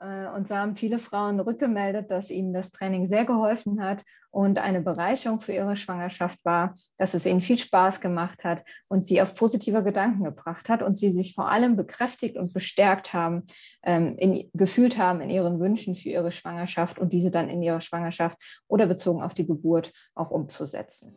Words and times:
Äh, 0.00 0.28
und 0.28 0.48
so 0.48 0.56
haben 0.56 0.76
viele 0.76 0.98
Frauen 0.98 1.38
rückgemeldet, 1.40 2.10
dass 2.10 2.30
ihnen 2.30 2.52
das 2.52 2.70
Training 2.70 3.06
sehr 3.06 3.24
geholfen 3.24 3.82
hat 3.82 4.04
und 4.30 4.58
eine 4.58 4.80
Bereicherung 4.80 5.40
für 5.40 5.52
ihre 5.52 5.76
Schwangerschaft 5.76 6.38
war, 6.44 6.74
dass 6.96 7.14
es 7.14 7.26
ihnen 7.26 7.40
viel 7.40 7.58
Spaß 7.58 8.00
gemacht 8.00 8.44
hat 8.44 8.64
und 8.88 9.06
sie 9.06 9.20
auf 9.20 9.34
positive 9.34 9.82
Gedanken 9.82 10.24
gebracht 10.24 10.68
hat 10.68 10.82
und 10.82 10.96
sie 10.96 11.10
sich 11.10 11.34
vor 11.34 11.50
allem 11.50 11.76
bekräftigt 11.76 12.36
und 12.36 12.52
bestärkt 12.52 13.12
haben, 13.12 13.44
ähm, 13.82 14.16
in, 14.18 14.50
gefühlt 14.54 14.98
haben 14.98 15.20
in 15.20 15.30
ihren 15.30 15.60
Wünschen 15.60 15.94
für 15.94 16.08
ihre 16.08 16.32
Schwangerschaft 16.32 16.98
und 16.98 17.12
diese 17.12 17.30
dann 17.30 17.48
in 17.48 17.62
ihrer 17.62 17.80
Schwangerschaft 17.80 18.38
oder 18.68 18.86
bezogen 18.86 19.22
auf 19.22 19.34
die 19.34 19.46
Geburt 19.46 19.92
auch 20.14 20.30
umzusetzen. 20.30 21.14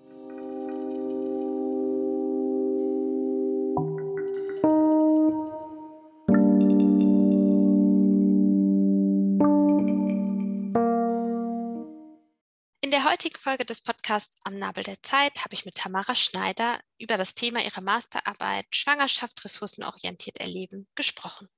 Der 13.03 13.11
heutigen 13.11 13.37
Folge 13.37 13.65
des 13.65 13.81
Podcasts 13.81 14.37
Am 14.45 14.57
Nabel 14.57 14.85
der 14.85 15.01
Zeit 15.03 15.43
habe 15.43 15.53
ich 15.55 15.65
mit 15.65 15.75
Tamara 15.75 16.15
Schneider 16.15 16.79
über 16.97 17.17
das 17.17 17.35
Thema 17.35 17.61
ihrer 17.61 17.81
Masterarbeit 17.81 18.65
Schwangerschaft 18.69 19.43
ressourcenorientiert 19.43 20.37
erleben 20.37 20.87
gesprochen. 20.95 21.49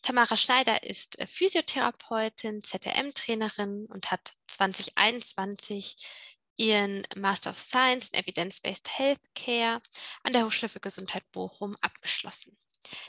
Tamara 0.00 0.38
Schneider 0.38 0.82
ist 0.84 1.18
äh, 1.18 1.26
Physiotherapeutin, 1.26 2.62
ZRM-Trainerin 2.62 3.84
und 3.84 4.10
hat 4.10 4.32
2021 4.46 6.08
ihren 6.56 7.06
Master 7.14 7.50
of 7.50 7.58
Science 7.58 8.08
in 8.10 8.20
Evidence-Based 8.20 8.88
Healthcare 8.98 9.82
an 10.22 10.32
der 10.32 10.46
Hochschule 10.46 10.70
für 10.70 10.80
Gesundheit 10.80 11.30
Bochum 11.32 11.76
abgeschlossen. 11.82 12.56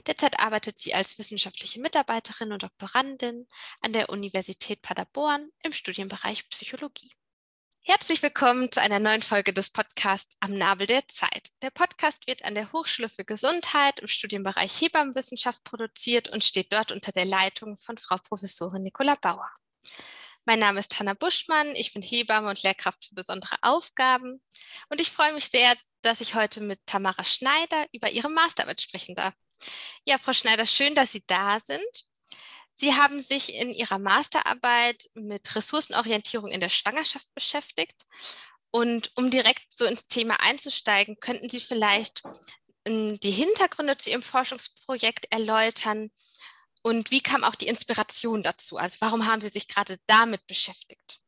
Derzeit 0.07 0.39
arbeitet 0.39 0.79
sie 0.79 0.93
als 0.93 1.17
wissenschaftliche 1.17 1.79
Mitarbeiterin 1.79 2.51
und 2.51 2.63
Doktorandin 2.63 3.47
an 3.81 3.93
der 3.93 4.09
Universität 4.09 4.81
Paderborn 4.81 5.49
im 5.63 5.73
Studienbereich 5.73 6.49
Psychologie. 6.49 7.11
Herzlich 7.83 8.21
willkommen 8.21 8.71
zu 8.71 8.79
einer 8.79 8.99
neuen 8.99 9.23
Folge 9.23 9.53
des 9.53 9.71
Podcasts 9.71 10.35
Am 10.39 10.53
Nabel 10.53 10.85
der 10.85 11.07
Zeit. 11.07 11.49
Der 11.63 11.71
Podcast 11.71 12.27
wird 12.27 12.45
an 12.45 12.53
der 12.53 12.71
Hochschule 12.71 13.09
für 13.09 13.25
Gesundheit 13.25 13.99
im 13.99 14.07
Studienbereich 14.07 14.81
Hebammenwissenschaft 14.81 15.63
produziert 15.63 16.29
und 16.29 16.43
steht 16.43 16.71
dort 16.71 16.91
unter 16.91 17.11
der 17.11 17.25
Leitung 17.25 17.77
von 17.77 17.97
Frau 17.97 18.17
Professorin 18.17 18.83
Nicola 18.83 19.15
Bauer. 19.15 19.49
Mein 20.45 20.59
Name 20.59 20.79
ist 20.79 20.99
Hanna 20.99 21.15
Buschmann, 21.15 21.75
ich 21.75 21.91
bin 21.93 22.01
Hebamme 22.01 22.49
und 22.49 22.61
Lehrkraft 22.61 23.05
für 23.05 23.15
besondere 23.15 23.55
Aufgaben 23.61 24.41
und 24.89 25.01
ich 25.01 25.11
freue 25.11 25.33
mich 25.33 25.45
sehr, 25.45 25.75
dass 26.03 26.21
ich 26.21 26.35
heute 26.35 26.61
mit 26.61 26.79
Tamara 26.85 27.23
Schneider 27.23 27.87
über 27.91 28.11
ihre 28.11 28.29
Masterarbeit 28.29 28.81
sprechen 28.81 29.15
darf. 29.15 29.33
Ja, 30.05 30.17
Frau 30.17 30.33
Schneider, 30.33 30.65
schön, 30.65 30.95
dass 30.95 31.11
Sie 31.11 31.23
da 31.27 31.59
sind. 31.59 32.05
Sie 32.73 32.95
haben 32.95 33.21
sich 33.21 33.53
in 33.53 33.69
Ihrer 33.69 33.99
Masterarbeit 33.99 35.09
mit 35.13 35.55
Ressourcenorientierung 35.55 36.49
in 36.49 36.59
der 36.59 36.69
Schwangerschaft 36.69 37.33
beschäftigt. 37.35 38.05
Und 38.71 39.11
um 39.15 39.29
direkt 39.29 39.65
so 39.69 39.85
ins 39.85 40.07
Thema 40.07 40.39
einzusteigen, 40.39 41.17
könnten 41.19 41.49
Sie 41.49 41.59
vielleicht 41.59 42.23
ähm, 42.85 43.19
die 43.19 43.31
Hintergründe 43.31 43.97
zu 43.97 44.09
Ihrem 44.09 44.23
Forschungsprojekt 44.23 45.27
erläutern 45.29 46.09
und 46.83 47.11
wie 47.11 47.21
kam 47.21 47.43
auch 47.43 47.55
die 47.55 47.67
Inspiration 47.67 48.41
dazu? 48.41 48.77
Also 48.77 48.97
warum 49.01 49.27
haben 49.27 49.41
Sie 49.41 49.49
sich 49.49 49.67
gerade 49.67 49.97
damit 50.07 50.45
beschäftigt? 50.47 51.21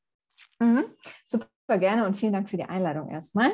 Mhm. 0.59 0.97
Super 1.25 1.49
gerne 1.67 2.05
und 2.05 2.17
vielen 2.17 2.33
Dank 2.33 2.49
für 2.49 2.57
die 2.57 2.65
Einladung 2.65 3.09
erstmal. 3.09 3.51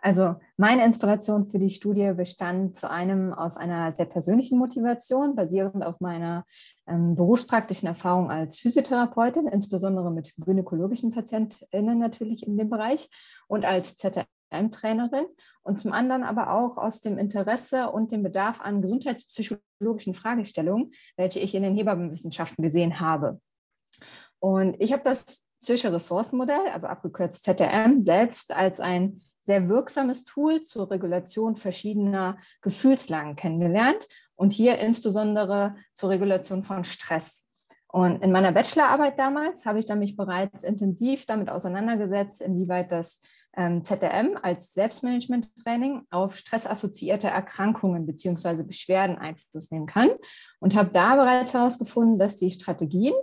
Also 0.00 0.36
meine 0.56 0.84
Inspiration 0.84 1.48
für 1.48 1.58
die 1.58 1.70
Studie 1.70 2.12
bestand 2.16 2.76
zu 2.76 2.90
einem 2.90 3.32
aus 3.32 3.56
einer 3.56 3.92
sehr 3.92 4.06
persönlichen 4.06 4.58
Motivation, 4.58 5.36
basierend 5.36 5.84
auf 5.84 6.00
meiner 6.00 6.44
ähm, 6.86 7.14
berufspraktischen 7.14 7.86
Erfahrung 7.86 8.30
als 8.30 8.58
Physiotherapeutin, 8.58 9.46
insbesondere 9.46 10.10
mit 10.10 10.34
gynäkologischen 10.38 11.10
PatientInnen 11.10 11.98
natürlich 11.98 12.46
in 12.46 12.56
dem 12.56 12.70
Bereich 12.70 13.08
und 13.46 13.64
als 13.64 13.96
ZRM-Trainerin 13.98 15.26
und 15.62 15.78
zum 15.78 15.92
anderen 15.92 16.24
aber 16.24 16.52
auch 16.54 16.78
aus 16.78 17.00
dem 17.00 17.18
Interesse 17.18 17.90
und 17.90 18.10
dem 18.10 18.22
Bedarf 18.22 18.60
an 18.60 18.80
gesundheitspsychologischen 18.80 20.14
Fragestellungen, 20.14 20.92
welche 21.16 21.40
ich 21.40 21.54
in 21.54 21.62
den 21.62 21.76
Hebammenwissenschaften 21.76 22.62
gesehen 22.62 23.00
habe. 23.00 23.40
Und 24.40 24.76
ich 24.80 24.92
habe 24.92 25.02
das 25.04 25.44
Zürcher 25.58 25.92
Ressourcenmodell, 25.92 26.68
also 26.72 26.86
abgekürzt 26.86 27.44
ZRM, 27.44 28.02
selbst 28.02 28.56
als 28.56 28.80
ein 28.80 29.20
sehr 29.44 29.68
wirksames 29.68 30.24
Tool 30.24 30.62
zur 30.62 30.90
Regulation 30.90 31.56
verschiedener 31.56 32.38
Gefühlslagen 32.62 33.36
kennengelernt 33.36 34.06
und 34.36 34.52
hier 34.52 34.78
insbesondere 34.78 35.74
zur 35.92 36.10
Regulation 36.10 36.62
von 36.62 36.84
Stress. 36.84 37.48
Und 37.88 38.22
in 38.22 38.30
meiner 38.30 38.52
Bachelorarbeit 38.52 39.18
damals 39.18 39.66
habe 39.66 39.80
ich 39.80 39.86
dann 39.86 39.98
mich 39.98 40.16
bereits 40.16 40.62
intensiv 40.62 41.26
damit 41.26 41.50
auseinandergesetzt, 41.50 42.40
inwieweit 42.40 42.92
das 42.92 43.20
ähm, 43.56 43.84
ZRM 43.84 44.38
als 44.40 44.72
Selbstmanagement-Training 44.74 46.06
auf 46.10 46.36
stressassoziierte 46.36 47.26
Erkrankungen 47.26 48.06
bzw. 48.06 48.62
Beschwerden 48.62 49.18
Einfluss 49.18 49.72
nehmen 49.72 49.86
kann 49.86 50.10
und 50.60 50.76
habe 50.76 50.90
da 50.92 51.16
bereits 51.16 51.52
herausgefunden, 51.52 52.18
dass 52.18 52.36
die 52.36 52.50
Strategien, 52.50 53.14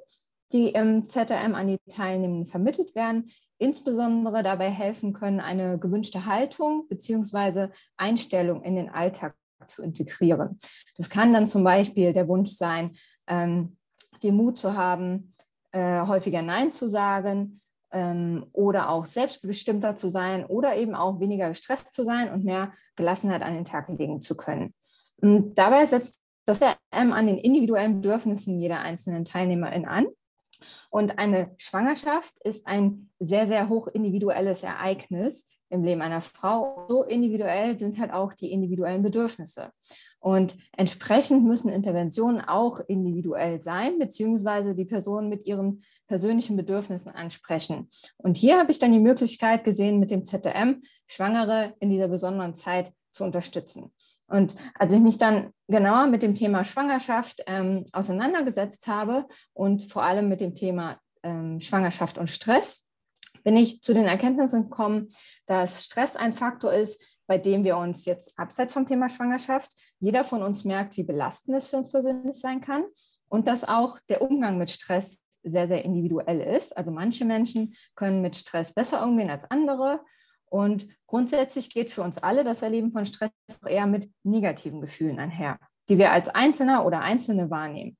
die 0.51 0.69
im 0.69 1.07
ZRM 1.07 1.55
an 1.55 1.67
die 1.67 1.79
Teilnehmenden 1.89 2.45
vermittelt 2.45 2.95
werden, 2.95 3.31
insbesondere 3.57 4.43
dabei 4.43 4.69
helfen 4.69 5.13
können, 5.13 5.39
eine 5.39 5.77
gewünschte 5.79 6.25
Haltung 6.25 6.87
bzw. 6.87 7.69
Einstellung 7.97 8.63
in 8.63 8.75
den 8.75 8.89
Alltag 8.89 9.35
zu 9.65 9.81
integrieren. 9.81 10.59
Das 10.97 11.09
kann 11.09 11.33
dann 11.33 11.47
zum 11.47 11.63
Beispiel 11.63 12.13
der 12.13 12.27
Wunsch 12.27 12.51
sein, 12.51 12.95
ähm, 13.27 13.77
den 14.23 14.35
Mut 14.35 14.57
zu 14.57 14.75
haben, 14.75 15.33
äh, 15.71 16.05
häufiger 16.05 16.41
Nein 16.41 16.71
zu 16.71 16.87
sagen 16.87 17.61
ähm, 17.91 18.45
oder 18.53 18.89
auch 18.89 19.05
selbstbestimmter 19.05 19.95
zu 19.95 20.09
sein 20.09 20.45
oder 20.45 20.75
eben 20.75 20.95
auch 20.95 21.19
weniger 21.19 21.49
gestresst 21.49 21.93
zu 21.93 22.03
sein 22.03 22.31
und 22.31 22.45
mehr 22.45 22.71
Gelassenheit 22.95 23.43
an 23.43 23.53
den 23.53 23.65
Tag 23.65 23.89
legen 23.89 24.21
zu 24.21 24.37
können. 24.37 24.73
Und 25.21 25.55
dabei 25.55 25.85
setzt 25.85 26.21
das 26.45 26.61
RM 26.61 27.11
an 27.11 27.27
den 27.27 27.37
individuellen 27.37 28.01
Bedürfnissen 28.01 28.59
jeder 28.59 28.79
einzelnen 28.79 29.25
Teilnehmerin 29.25 29.85
an 29.85 30.07
und 30.89 31.19
eine 31.19 31.51
Schwangerschaft 31.57 32.39
ist 32.43 32.67
ein 32.67 33.09
sehr, 33.19 33.47
sehr 33.47 33.69
hoch 33.69 33.87
individuelles 33.87 34.63
Ereignis 34.63 35.45
im 35.69 35.83
Leben 35.83 36.01
einer 36.01 36.21
Frau. 36.21 36.85
So 36.87 37.03
individuell 37.03 37.77
sind 37.77 37.99
halt 37.99 38.11
auch 38.11 38.33
die 38.33 38.51
individuellen 38.51 39.03
Bedürfnisse. 39.03 39.71
Und 40.19 40.57
entsprechend 40.75 41.45
müssen 41.45 41.69
Interventionen 41.69 42.41
auch 42.41 42.79
individuell 42.87 43.61
sein, 43.61 43.99
beziehungsweise 43.99 44.75
die 44.75 44.85
Person 44.85 45.29
mit 45.29 45.45
ihren 45.45 45.83
persönlichen 46.07 46.55
Bedürfnissen 46.55 47.11
ansprechen. 47.11 47.89
Und 48.17 48.37
hier 48.37 48.57
habe 48.59 48.71
ich 48.71 48.79
dann 48.79 48.91
die 48.91 48.99
Möglichkeit 48.99 49.63
gesehen, 49.63 49.99
mit 49.99 50.11
dem 50.11 50.25
ZDM 50.25 50.81
Schwangere 51.05 51.75
in 51.79 51.89
dieser 51.89 52.07
besonderen 52.07 52.55
Zeit 52.55 52.93
zu 53.11 53.23
unterstützen. 53.23 53.91
Und 54.27 54.55
als 54.75 54.93
ich 54.93 54.99
mich 54.99 55.17
dann 55.17 55.51
genauer 55.67 56.07
mit 56.07 56.21
dem 56.21 56.35
Thema 56.35 56.63
Schwangerschaft 56.63 57.41
ähm, 57.47 57.85
auseinandergesetzt 57.93 58.87
habe 58.87 59.25
und 59.53 59.83
vor 59.83 60.03
allem 60.03 60.27
mit 60.27 60.41
dem 60.41 60.53
Thema 60.53 60.99
ähm, 61.23 61.59
Schwangerschaft 61.59 62.17
und 62.17 62.29
Stress, 62.29 62.85
bin 63.43 63.55
ich 63.55 63.81
zu 63.81 63.93
den 63.93 64.05
Erkenntnissen 64.05 64.63
gekommen, 64.63 65.07
dass 65.45 65.85
Stress 65.85 66.15
ein 66.15 66.33
Faktor 66.33 66.73
ist, 66.73 67.01
bei 67.27 67.37
dem 67.37 67.63
wir 67.63 67.77
uns 67.77 68.05
jetzt 68.05 68.37
abseits 68.37 68.73
vom 68.73 68.85
Thema 68.85 69.09
Schwangerschaft, 69.09 69.71
jeder 69.99 70.23
von 70.23 70.43
uns 70.43 70.65
merkt, 70.65 70.97
wie 70.97 71.03
belastend 71.03 71.55
es 71.57 71.69
für 71.69 71.77
uns 71.77 71.91
persönlich 71.91 72.37
sein 72.37 72.61
kann 72.61 72.85
und 73.29 73.47
dass 73.47 73.67
auch 73.67 73.99
der 74.09 74.21
Umgang 74.21 74.57
mit 74.57 74.69
Stress 74.69 75.19
sehr, 75.49 75.67
sehr 75.67 75.83
individuell 75.83 76.41
ist. 76.41 76.75
Also 76.75 76.91
manche 76.91 77.25
Menschen 77.25 77.73
können 77.95 78.21
mit 78.21 78.35
Stress 78.35 78.73
besser 78.73 79.03
umgehen 79.03 79.29
als 79.29 79.49
andere 79.49 80.01
und 80.49 80.87
grundsätzlich 81.07 81.69
geht 81.69 81.91
für 81.91 82.01
uns 82.01 82.17
alle 82.17 82.43
das 82.43 82.61
Erleben 82.61 82.91
von 82.91 83.05
Stress 83.05 83.31
auch 83.61 83.67
eher 83.67 83.85
mit 83.85 84.09
negativen 84.23 84.81
Gefühlen 84.81 85.19
einher, 85.19 85.59
die 85.89 85.97
wir 85.97 86.11
als 86.11 86.29
Einzelner 86.29 86.85
oder 86.85 87.01
Einzelne 87.01 87.49
wahrnehmen. 87.49 87.97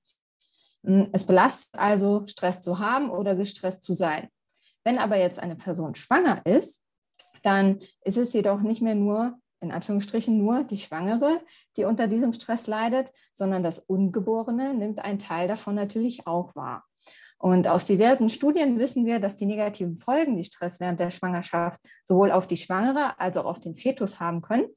Hm, 0.86 1.10
es 1.12 1.26
belastet 1.26 1.80
also, 1.80 2.26
Stress 2.28 2.62
zu 2.62 2.80
haben 2.80 3.10
oder 3.10 3.36
gestresst 3.36 3.84
zu 3.84 3.94
sein. 3.94 4.30
Wenn 4.84 4.98
aber 4.98 5.18
jetzt 5.18 5.40
eine 5.40 5.56
Person 5.56 5.96
schwanger 5.96 6.42
ist, 6.46 6.82
dann 7.44 7.80
ist 8.04 8.18
es 8.18 8.34
jedoch 8.34 8.62
nicht 8.62 8.82
mehr 8.82 8.96
nur, 8.96 9.38
in 9.60 9.72
Anführungsstrichen, 9.72 10.38
nur 10.38 10.64
die 10.64 10.78
Schwangere, 10.78 11.42
die 11.76 11.84
unter 11.84 12.08
diesem 12.08 12.32
Stress 12.32 12.68
leidet, 12.68 13.12
sondern 13.34 13.64
das 13.64 13.80
Ungeborene 13.80 14.74
nimmt 14.74 15.00
einen 15.00 15.20
Teil 15.20 15.48
davon 15.48 15.76
natürlich 15.76 16.28
auch 16.28 16.56
wahr. 16.56 16.86
Und 17.38 17.68
aus 17.68 17.86
diversen 17.86 18.30
Studien 18.30 18.80
wissen 18.80 19.06
wir, 19.06 19.20
dass 19.20 19.36
die 19.36 19.46
negativen 19.46 19.98
Folgen, 19.98 20.38
die 20.38 20.44
Stress 20.44 20.80
während 20.80 21.00
der 21.00 21.12
Schwangerschaft 21.12 21.80
sowohl 22.04 22.32
auf 22.32 22.48
die 22.48 22.58
Schwangere 22.58 23.20
als 23.20 23.38
auch 23.38 23.46
auf 23.46 23.60
den 23.60 23.76
Fetus 23.76 24.20
haben 24.20 24.42
können, 24.42 24.68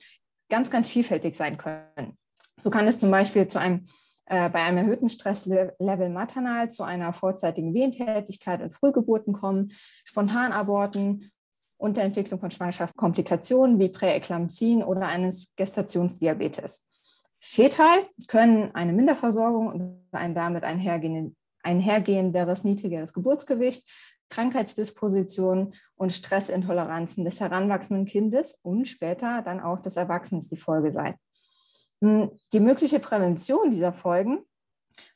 ganz, 0.51 0.71
ganz 0.71 0.91
vielfältig 0.91 1.37
sein 1.37 1.57
können. 1.57 2.19
So 2.63 2.71
kann 2.71 2.87
es 2.87 2.99
zum 2.99 3.11
Beispiel 3.11 3.49
zu 3.49 3.59
einem 3.59 3.87
äh, 4.31 4.49
bei 4.49 4.63
einem 4.63 4.79
erhöhten 4.79 5.09
Stresslevel 5.09 6.09
maternal 6.09 6.71
zu 6.71 6.85
einer 6.85 7.13
vorzeitigen 7.13 7.75
Wehentätigkeit 7.75 8.63
und 8.63 8.73
Frühgeburten 8.73 9.33
kommen, 9.33 9.73
Spontanaborten, 10.05 11.33
Unterentwicklung 11.79 12.39
von 12.39 12.53
Schwangerschaftskomplikationen 12.53 13.81
wie 13.81 13.89
Präeklampsien 13.89 14.85
oder 14.85 15.09
eines 15.09 15.53
Gestationsdiabetes. 15.57 16.87
Fetal 17.41 18.07
können 18.29 18.73
eine 18.75 18.93
Minderversorgung 18.93 19.67
und 19.67 20.07
ein 20.13 20.35
damit 20.35 20.63
einhergehenderes 21.63 22.65
niedrigeres 22.65 23.13
Geburtsgewicht, 23.13 23.89
Krankheitsdispositionen 24.31 25.75
und 25.97 26.13
Stressintoleranzen 26.13 27.25
des 27.25 27.41
heranwachsenden 27.41 28.07
Kindes 28.07 28.59
und 28.63 28.87
später 28.87 29.43
dann 29.43 29.61
auch 29.61 29.81
des 29.81 29.97
Erwachsenen 29.97 30.47
die 30.49 30.57
Folge 30.57 30.93
sein. 30.93 31.15
Hm, 32.01 32.31
die 32.53 32.61
mögliche 32.61 33.01
Prävention 33.01 33.71
dieser 33.71 33.93
Folgen 33.93 34.41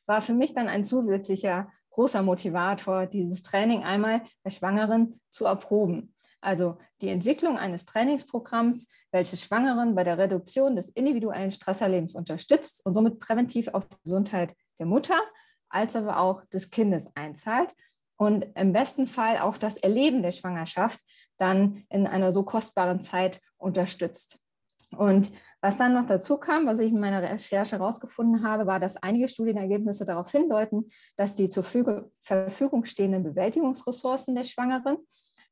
war 0.07 0.21
für 0.21 0.35
mich 0.35 0.53
dann 0.53 0.69
ein 0.69 0.85
zusätzlicher 0.85 1.71
großer 1.91 2.23
Motivator, 2.23 3.07
dieses 3.07 3.43
Training 3.43 3.85
einmal 3.85 4.23
bei 4.43 4.51
Schwangeren 4.51 5.21
zu 5.31 5.45
erproben. 5.47 6.13
Also 6.41 6.77
die 7.01 7.09
Entwicklung 7.09 7.57
eines 7.57 7.87
Trainingsprogramms, 7.87 8.89
welches 9.13 9.43
Schwangeren 9.43 9.95
bei 9.95 10.05
der 10.05 10.19
Reduktion 10.19 10.77
des 10.77 10.91
individuellen 10.91 11.53
Stresserlebens 11.53 12.15
unterstützt 12.15 12.85
und 12.85 12.95
somit 12.95 13.19
präventiv 13.19 13.69
auf 13.69 13.89
die 13.89 13.97
Gesundheit 14.03 14.55
der 14.79 14.87
Mutter 14.87 15.17
als 15.69 15.97
aber 15.97 16.21
auch 16.21 16.45
des 16.47 16.71
Kindes 16.71 17.11
einzahlt 17.15 17.75
und 18.17 18.47
im 18.55 18.73
besten 18.73 19.07
Fall 19.07 19.39
auch 19.39 19.59
das 19.59 19.77
Erleben 19.77 20.23
der 20.23 20.33
Schwangerschaft 20.33 21.01
dann 21.37 21.85
in 21.89 22.07
einer 22.07 22.33
so 22.33 22.45
kostbaren 22.45 23.01
Zeit 23.01 23.41
unterstützt. 23.57 24.41
Und 24.97 25.33
was 25.61 25.77
dann 25.77 25.95
noch 25.95 26.07
dazu 26.07 26.37
kam, 26.37 26.67
was 26.67 26.79
ich 26.79 26.93
in 26.93 27.01
meiner 27.01 27.23
Recherche 27.23 27.79
herausgefunden 27.79 28.47
habe, 28.47 28.67
war, 28.67 28.79
dass 28.79 28.97
einige 28.97 29.29
Studienergebnisse 29.29 30.05
darauf 30.05 30.31
hindeuten, 30.31 30.89
dass 31.17 31.35
die 31.35 31.49
zur 31.49 31.65
Verfügung 31.65 32.85
stehenden 32.85 33.25
Bewältigungsressourcen 33.25 34.35
der 34.35 34.45
Schwangeren 34.45 34.99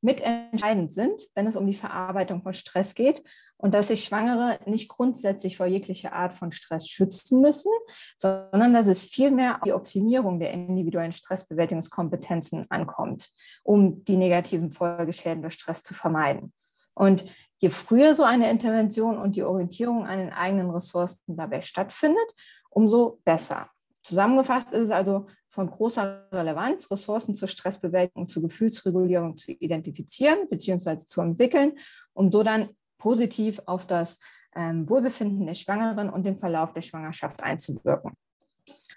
mitentscheidend 0.03 0.93
sind, 0.93 1.21
wenn 1.33 1.47
es 1.47 1.55
um 1.55 1.65
die 1.65 1.73
Verarbeitung 1.73 2.41
von 2.43 2.53
Stress 2.53 2.93
geht 2.93 3.23
und 3.57 3.73
dass 3.73 3.87
sich 3.87 4.03
Schwangere 4.03 4.59
nicht 4.65 4.89
grundsätzlich 4.89 5.57
vor 5.57 5.65
jeglicher 5.65 6.13
Art 6.13 6.33
von 6.33 6.51
Stress 6.51 6.87
schützen 6.87 7.41
müssen, 7.41 7.71
sondern 8.17 8.73
dass 8.73 8.87
es 8.87 9.03
vielmehr 9.03 9.55
auf 9.55 9.61
die 9.61 9.73
Optimierung 9.73 10.39
der 10.39 10.51
individuellen 10.51 11.13
Stressbewältigungskompetenzen 11.13 12.65
ankommt, 12.69 13.29
um 13.63 14.03
die 14.03 14.17
negativen 14.17 14.71
Folgeschäden 14.71 15.41
durch 15.41 15.53
Stress 15.53 15.83
zu 15.83 15.93
vermeiden. 15.93 16.53
Und 16.93 17.23
je 17.57 17.69
früher 17.69 18.13
so 18.13 18.23
eine 18.23 18.51
Intervention 18.51 19.17
und 19.17 19.35
die 19.37 19.43
Orientierung 19.43 20.05
an 20.05 20.19
den 20.19 20.33
eigenen 20.33 20.69
Ressourcen 20.69 21.37
dabei 21.37 21.61
stattfindet, 21.61 22.35
umso 22.69 23.21
besser. 23.23 23.69
Zusammengefasst 24.03 24.73
ist 24.73 24.81
es 24.81 24.91
also 24.91 25.27
von 25.47 25.69
großer 25.69 26.27
Relevanz, 26.31 26.91
Ressourcen 26.91 27.35
zur 27.35 27.47
Stressbewältigung, 27.47 28.27
zur 28.27 28.43
Gefühlsregulierung 28.43 29.37
zu 29.37 29.51
identifizieren 29.51 30.49
bzw. 30.49 30.97
zu 30.97 31.21
entwickeln, 31.21 31.77
um 32.13 32.31
so 32.31 32.43
dann 32.43 32.69
positiv 32.97 33.61
auf 33.65 33.87
das 33.87 34.19
ähm, 34.55 34.87
Wohlbefinden 34.89 35.45
der 35.45 35.53
Schwangeren 35.53 36.09
und 36.09 36.25
den 36.25 36.37
Verlauf 36.37 36.73
der 36.73 36.81
Schwangerschaft 36.81 37.41
einzuwirken. 37.41 38.11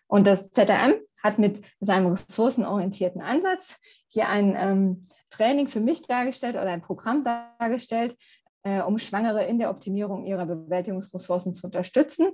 Und 0.07 0.27
das 0.27 0.51
ZRM 0.51 0.95
hat 1.23 1.39
mit 1.39 1.63
seinem 1.81 2.07
ressourcenorientierten 2.09 3.21
Ansatz 3.21 3.81
hier 4.09 4.29
ein 4.29 4.55
ähm, 4.57 5.01
Training 5.31 5.69
für 5.69 5.81
mich 5.81 6.03
dargestellt 6.03 6.55
oder 6.57 6.71
ein 6.71 6.83
Programm 6.83 7.25
dargestellt, 7.25 8.17
äh, 8.63 8.81
um 8.81 8.99
Schwangere 8.99 9.45
in 9.45 9.59
der 9.59 9.71
Optimierung 9.71 10.25
ihrer 10.25 10.47
Bewältigungsressourcen 10.47 11.55
zu 11.55 11.67
unterstützen. 11.67 12.31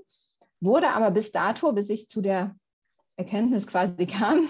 Wurde 0.61 0.91
aber 0.91 1.11
bis 1.11 1.33
dato, 1.33 1.73
bis 1.73 1.91
ich 1.91 2.09
zu 2.09 2.21
der 2.21 2.55
Erkenntnis 3.17 3.67
quasi 3.67 4.07
kam, 4.07 4.49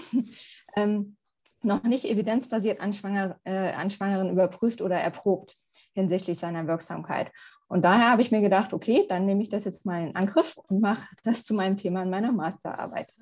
ähm, 0.77 1.17
noch 1.63 1.83
nicht 1.85 2.05
evidenzbasiert 2.05 2.81
an, 2.81 2.93
Schwanger, 2.93 3.39
äh, 3.45 3.73
an 3.73 3.91
Schwangeren 3.91 4.31
überprüft 4.31 4.83
oder 4.83 4.97
erprobt 4.97 5.59
hinsichtlich 5.95 6.39
seiner 6.39 6.67
Wirksamkeit. 6.67 7.31
Und 7.69 7.85
daher 7.85 8.11
habe 8.11 8.23
ich 8.23 8.33
mir 8.33 8.41
gedacht, 8.41 8.73
okay, 8.73 9.07
dann 9.09 9.27
nehme 9.27 9.43
ich 9.43 9.49
das 9.49 9.65
jetzt 9.65 9.87
mal 9.87 10.03
in 10.03 10.17
Angriff 10.17 10.57
und 10.69 10.81
mache 10.81 11.07
das 11.25 11.45
zu 11.45 11.55
meinem 11.55 11.77
Thema 11.77 12.03
in 12.03 12.11
meiner 12.11 12.33
Masterarbeit. 12.33 13.15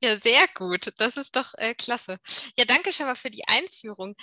Ja, 0.00 0.16
sehr 0.16 0.46
gut. 0.54 0.92
Das 0.98 1.16
ist 1.16 1.34
doch 1.34 1.54
äh, 1.58 1.74
klasse. 1.74 2.18
Ja, 2.56 2.64
danke 2.64 2.92
schon 2.92 3.06
mal 3.06 3.16
für 3.16 3.30
die 3.30 3.46
Einführung. 3.48 4.14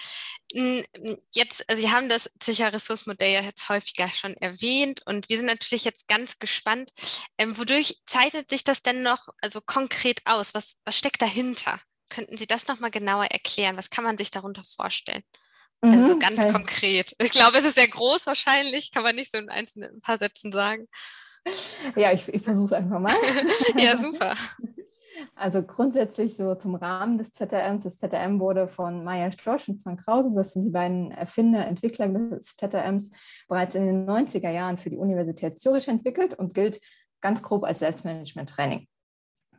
Jetzt, 1.34 1.70
also 1.70 1.82
Sie 1.82 1.92
haben 1.92 2.08
das 2.08 2.30
Psychoressourcenmodell 2.40 3.34
ja 3.34 3.42
jetzt 3.42 3.68
häufiger 3.68 4.08
schon 4.08 4.36
erwähnt 4.38 5.02
und 5.06 5.28
wir 5.28 5.38
sind 5.38 5.48
natürlich 5.48 5.84
jetzt 5.84 6.08
ganz 6.08 6.40
gespannt, 6.40 6.92
ähm, 7.38 7.58
wodurch 7.58 8.02
zeichnet 8.06 8.50
sich 8.50 8.64
das 8.64 8.84
denn 8.84 9.02
noch 9.02 9.28
also 9.42 9.60
konkret 9.60 10.22
aus? 10.26 10.54
Was, 10.54 10.78
was 10.86 10.98
steckt 10.98 11.22
dahinter? 11.22 11.80
Könnten 12.10 12.38
Sie 12.38 12.48
das 12.48 12.68
nochmal 12.68 12.92
genauer 12.92 13.26
erklären? 13.26 13.76
Was 13.76 13.90
kann 13.90 14.04
man 14.04 14.18
sich 14.18 14.32
darunter 14.32 14.64
vorstellen? 14.64 15.24
Mhm, 15.82 15.92
also 15.92 16.08
so 16.10 16.20
ganz 16.20 16.40
okay. 16.40 16.52
konkret. 16.52 17.16
Ich 17.20 17.32
glaube, 17.32 17.58
es 17.58 17.66
ist 17.66 17.76
sehr 17.76 17.88
groß 17.88 18.28
wahrscheinlich, 18.28 18.92
kann 18.92 19.04
man 19.04 19.16
nicht 19.16 19.32
so 19.32 19.38
in 19.38 19.50
einzelnen 19.50 19.96
ein 19.96 20.02
paar 20.02 20.18
Sätzen 20.18 20.52
sagen. 20.52 20.88
Ja, 21.96 22.12
ich, 22.12 22.28
ich 22.30 22.42
versuche 22.42 22.66
es 22.66 22.74
einfach 22.74 23.00
mal. 23.00 23.14
ja, 23.78 23.98
super. 23.98 24.36
Also 25.36 25.64
grundsätzlich 25.64 26.36
so 26.36 26.56
zum 26.56 26.76
Rahmen 26.76 27.18
des 27.18 27.34
ZRMs. 27.34 27.84
Das 27.84 27.98
ZRM 27.98 28.40
wurde 28.40 28.68
von 28.68 29.04
Maya 29.04 29.32
Storch 29.32 29.68
und 29.70 29.82
Frank 29.82 30.04
Krause, 30.04 30.34
das 30.36 30.54
sind 30.54 30.64
die 30.64 30.70
beiden 30.70 31.12
Erfinder, 31.12 31.66
Entwickler 31.66 32.08
des 32.08 32.56
ZRMs, 32.56 33.12
bereits 33.48 33.76
in 33.76 33.86
den 33.86 34.06
90er 34.08 34.50
Jahren 34.50 34.78
für 34.78 34.90
die 34.90 34.98
Universität 34.98 35.60
Zürich 35.60 35.88
entwickelt 35.88 36.34
und 36.34 36.54
gilt 36.54 36.82
ganz 37.22 37.42
grob 37.42 37.64
als 37.64 37.80
Selbstmanagement-Training. 37.80 38.88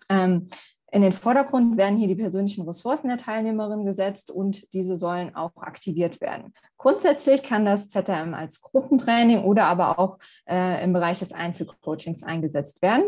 Ähm, 0.08 0.48
in 0.92 1.02
den 1.02 1.12
Vordergrund 1.12 1.76
werden 1.76 1.98
hier 1.98 2.06
die 2.06 2.14
persönlichen 2.14 2.66
Ressourcen 2.66 3.08
der 3.08 3.18
Teilnehmerin 3.18 3.84
gesetzt 3.84 4.30
und 4.30 4.72
diese 4.72 4.96
sollen 4.96 5.34
auch 5.34 5.56
aktiviert 5.56 6.20
werden. 6.20 6.54
Grundsätzlich 6.78 7.42
kann 7.42 7.64
das 7.64 7.88
ZRM 7.88 8.34
als 8.34 8.62
Gruppentraining 8.62 9.42
oder 9.42 9.64
aber 9.64 9.98
auch 9.98 10.18
äh, 10.48 10.82
im 10.84 10.92
Bereich 10.92 11.18
des 11.18 11.32
Einzelcoachings 11.32 12.22
eingesetzt 12.22 12.82
werden. 12.82 13.04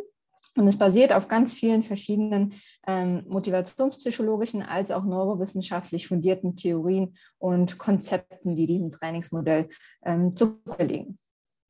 Und 0.56 0.66
es 0.66 0.78
basiert 0.78 1.12
auf 1.12 1.28
ganz 1.28 1.54
vielen 1.54 1.82
verschiedenen 1.82 2.54
ähm, 2.86 3.24
motivationspsychologischen 3.28 4.62
als 4.62 4.90
auch 4.90 5.04
neurowissenschaftlich 5.04 6.08
fundierten 6.08 6.56
Theorien 6.56 7.14
und 7.38 7.78
Konzepten, 7.78 8.56
die 8.56 8.66
diesem 8.66 8.90
Trainingsmodell 8.90 9.68
ähm, 10.04 10.34
zugrunde 10.34 10.84
liegen. 10.84 11.18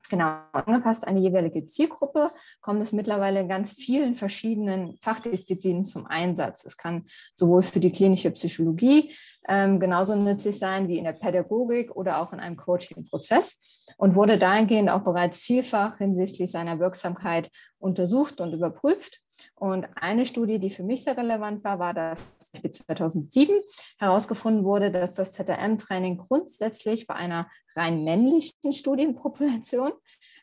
Genau, 0.08 0.38
angepasst 0.52 1.06
an 1.06 1.16
die 1.16 1.22
jeweilige 1.22 1.66
Zielgruppe 1.66 2.30
kommt 2.62 2.82
es 2.82 2.92
mittlerweile 2.92 3.40
in 3.40 3.48
ganz 3.48 3.72
vielen 3.72 4.16
verschiedenen 4.16 4.96
Fachdisziplinen 5.02 5.84
zum 5.84 6.06
Einsatz. 6.06 6.64
Es 6.64 6.78
kann 6.78 7.04
sowohl 7.34 7.62
für 7.62 7.80
die 7.80 7.92
klinische 7.92 8.30
Psychologie 8.30 9.12
ähm, 9.46 9.80
genauso 9.80 10.14
nützlich 10.14 10.58
sein 10.58 10.88
wie 10.88 10.98
in 10.98 11.04
der 11.04 11.12
Pädagogik 11.12 11.94
oder 11.94 12.20
auch 12.20 12.32
in 12.32 12.40
einem 12.40 12.56
Coaching-Prozess 12.56 13.84
und 13.98 14.14
wurde 14.14 14.38
dahingehend 14.38 14.88
auch 14.88 15.02
bereits 15.02 15.38
vielfach 15.38 15.98
hinsichtlich 15.98 16.50
seiner 16.50 16.78
Wirksamkeit 16.78 17.50
untersucht 17.78 18.40
und 18.40 18.54
überprüft. 18.54 19.20
Und 19.54 19.86
eine 19.94 20.26
Studie, 20.26 20.58
die 20.58 20.70
für 20.70 20.82
mich 20.82 21.04
sehr 21.04 21.16
relevant 21.16 21.64
war, 21.64 21.78
war, 21.78 21.94
dass 21.94 22.38
2007 22.38 23.60
herausgefunden 23.98 24.64
wurde, 24.64 24.90
dass 24.90 25.14
das 25.14 25.32
ZRM-Training 25.32 26.18
grundsätzlich 26.18 27.06
bei 27.06 27.14
einer 27.14 27.48
rein 27.76 28.04
männlichen 28.04 28.72
Studienpopulation 28.72 29.92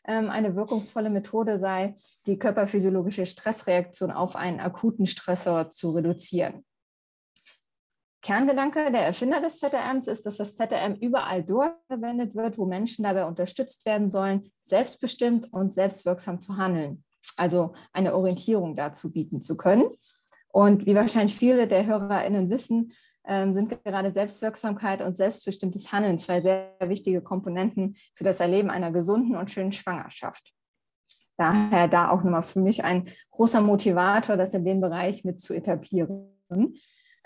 ähm, 0.06 0.30
eine 0.30 0.56
wirkungsvolle 0.56 1.10
Methode 1.10 1.58
sei, 1.58 1.94
die 2.26 2.38
körperphysiologische 2.38 3.26
Stressreaktion 3.26 4.10
auf 4.10 4.36
einen 4.36 4.60
akuten 4.60 5.06
Stressor 5.06 5.70
zu 5.70 5.90
reduzieren. 5.90 6.64
Kerngedanke 8.26 8.90
der 8.90 9.06
Erfinder 9.06 9.40
des 9.40 9.60
ZRMs 9.60 10.08
ist, 10.08 10.26
dass 10.26 10.38
das 10.38 10.56
ZRM 10.56 10.96
überall 10.96 11.44
dort 11.44 11.76
verwendet 11.86 12.34
wird, 12.34 12.58
wo 12.58 12.66
Menschen 12.66 13.04
dabei 13.04 13.24
unterstützt 13.24 13.86
werden 13.86 14.10
sollen, 14.10 14.50
selbstbestimmt 14.64 15.52
und 15.52 15.72
selbstwirksam 15.72 16.40
zu 16.40 16.56
handeln. 16.56 17.04
Also 17.36 17.74
eine 17.92 18.14
Orientierung 18.14 18.76
dazu 18.76 19.12
bieten 19.12 19.40
zu 19.42 19.56
können. 19.56 19.84
Und 20.48 20.86
wie 20.86 20.94
wahrscheinlich 20.94 21.36
viele 21.36 21.68
der 21.68 21.86
HörerInnen 21.86 22.48
wissen, 22.50 22.92
ähm, 23.26 23.52
sind 23.52 23.82
gerade 23.84 24.12
Selbstwirksamkeit 24.12 25.02
und 25.02 25.16
selbstbestimmtes 25.16 25.92
Handeln 25.92 26.16
zwei 26.18 26.40
sehr 26.40 26.74
wichtige 26.80 27.20
Komponenten 27.20 27.96
für 28.14 28.24
das 28.24 28.40
Erleben 28.40 28.70
einer 28.70 28.92
gesunden 28.92 29.36
und 29.36 29.50
schönen 29.50 29.72
Schwangerschaft. 29.72 30.54
Daher 31.36 31.88
da 31.88 32.08
auch 32.08 32.22
nochmal 32.22 32.42
für 32.42 32.60
mich 32.60 32.84
ein 32.84 33.06
großer 33.32 33.60
Motivator, 33.60 34.36
das 34.36 34.54
in 34.54 34.64
dem 34.64 34.80
Bereich 34.80 35.24
mit 35.24 35.40
zu 35.40 35.52
etablieren. 35.52 36.30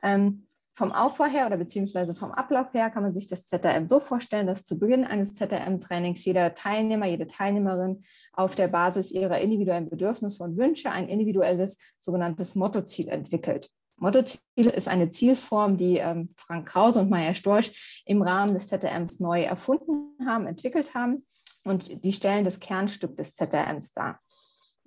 Ähm, 0.03 0.47
vom 0.81 0.93
Aufbau 0.93 1.27
her 1.27 1.47
oder 1.47 1.59
beziehungsweise 1.59 2.15
vom 2.15 2.33
Ablauf 2.33 2.73
her 2.73 2.89
kann 2.89 3.03
man 3.03 3.13
sich 3.13 3.27
das 3.27 3.45
ZRM 3.45 3.87
so 3.87 4.01
vorstellen, 4.01 4.47
dass 4.47 4.65
zu 4.65 4.79
Beginn 4.79 5.05
eines 5.05 5.35
ZRM-Trainings 5.35 6.25
jeder 6.25 6.55
Teilnehmer, 6.55 7.05
jede 7.05 7.27
Teilnehmerin 7.27 8.03
auf 8.33 8.55
der 8.55 8.69
Basis 8.69 9.13
ihrer 9.13 9.39
individuellen 9.41 9.91
Bedürfnisse 9.91 10.43
und 10.43 10.57
Wünsche 10.57 10.91
ein 10.91 11.07
individuelles 11.07 11.77
sogenanntes 11.99 12.55
Mottoziel 12.55 13.09
entwickelt. 13.09 13.69
Mottoziel 13.99 14.41
ist 14.57 14.89
eine 14.89 15.11
Zielform, 15.11 15.77
die 15.77 15.99
ähm, 15.99 16.31
Frank 16.35 16.67
Krause 16.67 17.01
und 17.01 17.11
Maya 17.11 17.35
Storch 17.35 18.03
im 18.07 18.23
Rahmen 18.23 18.55
des 18.55 18.69
ZRMs 18.69 19.21
neu 19.21 19.43
erfunden 19.43 20.17
haben, 20.27 20.47
entwickelt 20.47 20.95
haben 20.95 21.27
und 21.65 22.03
die 22.03 22.13
stellen 22.13 22.47
das 22.47 22.59
Kernstück 22.59 23.19
des 23.19 23.35
ZRMs 23.35 23.93
dar. 23.93 24.19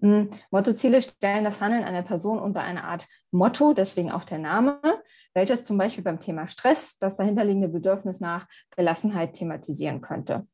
Hm, 0.04 0.30
Mottoziele 0.52 1.02
stellen 1.02 1.46
das 1.46 1.62
Handeln 1.62 1.86
einer 1.86 2.02
Person 2.02 2.38
unter 2.38 2.60
eine 2.60 2.84
Art 2.84 3.08
Motto, 3.32 3.74
deswegen 3.74 4.12
auch 4.12 4.26
der 4.26 4.38
Name, 4.38 4.82
welches 5.34 5.64
zum 5.64 5.78
Beispiel 5.78 6.04
beim 6.04 6.20
Thema 6.20 6.50
Stress 6.50 6.98
das 7.00 7.16
dahinterliegende 7.16 7.70
Bedürfnis 7.70 8.20
nach 8.20 8.46
Gelassenheit 8.76 9.32
thematisieren 9.32 10.02
könnte. 10.02 10.46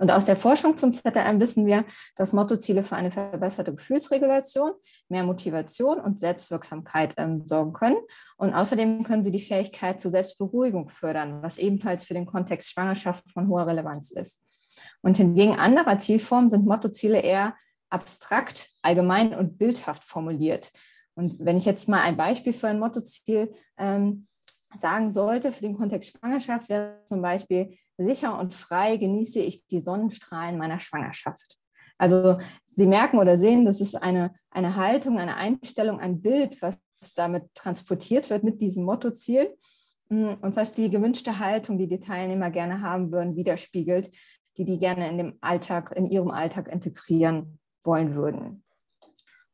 Und 0.00 0.10
aus 0.10 0.26
der 0.26 0.36
Forschung 0.36 0.76
zum 0.76 0.92
ZRM 0.92 1.40
wissen 1.40 1.64
wir, 1.64 1.84
dass 2.16 2.34
Mottoziele 2.34 2.82
für 2.82 2.96
eine 2.96 3.10
verbesserte 3.10 3.74
Gefühlsregulation, 3.74 4.72
mehr 5.08 5.22
Motivation 5.22 5.98
und 5.98 6.18
Selbstwirksamkeit 6.18 7.14
ähm, 7.16 7.46
sorgen 7.46 7.72
können. 7.72 7.96
Und 8.36 8.52
außerdem 8.52 9.04
können 9.04 9.24
sie 9.24 9.30
die 9.30 9.40
Fähigkeit 9.40 9.98
zur 9.98 10.10
Selbstberuhigung 10.10 10.90
fördern, 10.90 11.42
was 11.42 11.56
ebenfalls 11.56 12.04
für 12.04 12.14
den 12.14 12.26
Kontext 12.26 12.70
Schwangerschaft 12.72 13.30
von 13.30 13.48
hoher 13.48 13.66
Relevanz 13.66 14.10
ist. 14.10 14.42
Und 15.00 15.16
hingegen 15.16 15.56
anderer 15.56 15.98
Zielformen 16.00 16.50
sind 16.50 16.66
Mottoziele 16.66 17.20
eher 17.20 17.54
abstrakt, 17.90 18.70
allgemein 18.82 19.34
und 19.34 19.58
bildhaft 19.58 20.04
formuliert. 20.04 20.72
Und 21.14 21.38
wenn 21.38 21.56
ich 21.56 21.64
jetzt 21.64 21.88
mal 21.88 22.00
ein 22.00 22.16
Beispiel 22.16 22.52
für 22.52 22.68
ein 22.68 22.80
Mottoziel 22.80 23.52
ähm, 23.78 24.26
sagen 24.78 25.12
sollte 25.12 25.52
für 25.52 25.62
den 25.62 25.76
Kontext 25.76 26.16
Schwangerschaft, 26.18 26.68
wäre 26.68 27.00
zum 27.04 27.22
Beispiel 27.22 27.76
sicher 27.96 28.38
und 28.38 28.52
frei 28.52 28.96
genieße 28.96 29.40
ich 29.40 29.66
die 29.66 29.80
Sonnenstrahlen 29.80 30.58
meiner 30.58 30.80
Schwangerschaft. 30.80 31.58
Also 31.96 32.38
Sie 32.66 32.86
merken 32.86 33.18
oder 33.18 33.38
sehen, 33.38 33.64
das 33.64 33.80
ist 33.80 33.94
eine, 33.94 34.34
eine 34.50 34.74
Haltung, 34.74 35.18
eine 35.18 35.36
Einstellung, 35.36 36.00
ein 36.00 36.20
Bild, 36.20 36.60
was 36.60 36.76
damit 37.14 37.54
transportiert 37.54 38.30
wird 38.30 38.42
mit 38.42 38.60
diesem 38.60 38.84
Mottoziel 38.84 39.54
und 40.08 40.56
was 40.56 40.72
die 40.72 40.90
gewünschte 40.90 41.38
Haltung, 41.38 41.78
die 41.78 41.86
die 41.86 42.00
Teilnehmer 42.00 42.50
gerne 42.50 42.80
haben 42.80 43.12
würden, 43.12 43.36
widerspiegelt, 43.36 44.10
die 44.56 44.64
die 44.64 44.78
gerne 44.78 45.08
in 45.08 45.18
dem 45.18 45.38
Alltag, 45.40 45.92
in 45.94 46.06
ihrem 46.06 46.30
Alltag 46.30 46.68
integrieren 46.68 47.58
wollen 47.84 48.14
würden. 48.14 48.64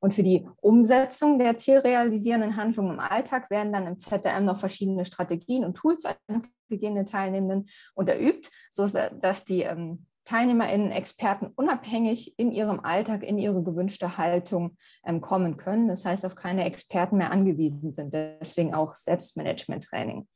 Und 0.01 0.15
für 0.15 0.23
die 0.23 0.49
Umsetzung 0.57 1.39
der 1.39 1.59
zielrealisierenden 1.59 2.57
Handlungen 2.57 2.95
im 2.95 3.01
Alltag 3.01 3.51
werden 3.51 3.73
dann 3.73 3.87
im 3.87 3.99
ZDM 3.99 4.45
noch 4.47 4.59
verschiedene 4.59 5.05
Strategien 5.05 5.65
und 5.65 5.77
Tools 5.77 6.05
angegeben 6.27 6.95
den 6.95 7.07
Teilnehmenden 7.07 7.67
unterübt, 7.95 8.51
sodass 8.71 9.45
die 9.45 9.63
ähm, 9.63 10.07
TeilnehmerInnen, 10.25 10.93
Experten 10.93 11.49
unabhängig 11.55 12.39
in 12.39 12.53
ihrem 12.53 12.81
Alltag, 12.81 13.23
in 13.23 13.39
ihre 13.39 13.63
gewünschte 13.63 14.17
Haltung 14.17 14.77
ähm, 15.05 15.21
kommen 15.21 15.57
können. 15.57 15.89
Das 15.89 16.05
heißt, 16.05 16.25
auf 16.25 16.35
keine 16.35 16.65
Experten 16.65 17.19
mehr 17.19 17.31
angewiesen 17.31 17.93
sind. 17.93 18.15
Deswegen 18.15 18.73
auch 18.73 18.95
Selbstmanagement-Training. 18.95 20.29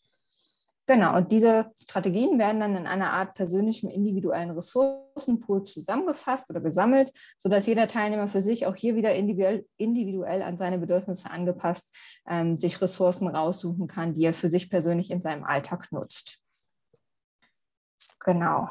Genau, 0.86 1.16
und 1.16 1.32
diese 1.32 1.72
Strategien 1.82 2.38
werden 2.38 2.60
dann 2.60 2.76
in 2.76 2.86
einer 2.86 3.10
Art 3.10 3.34
persönlichem 3.34 3.88
individuellen 3.88 4.50
Ressourcenpool 4.50 5.64
zusammengefasst 5.64 6.50
oder 6.50 6.60
gesammelt, 6.60 7.10
sodass 7.38 7.66
jeder 7.66 7.88
Teilnehmer 7.88 8.28
für 8.28 8.42
sich 8.42 8.66
auch 8.66 8.76
hier 8.76 8.94
wieder 8.94 9.14
individuell, 9.14 9.66
individuell 9.78 10.42
an 10.42 10.58
seine 10.58 10.78
Bedürfnisse 10.78 11.30
angepasst 11.30 11.88
ähm, 12.28 12.58
sich 12.58 12.82
Ressourcen 12.82 13.28
raussuchen 13.28 13.86
kann, 13.86 14.12
die 14.12 14.24
er 14.24 14.34
für 14.34 14.48
sich 14.48 14.68
persönlich 14.68 15.10
in 15.10 15.22
seinem 15.22 15.44
Alltag 15.44 15.90
nutzt. 15.90 16.40
Genau. 18.20 18.68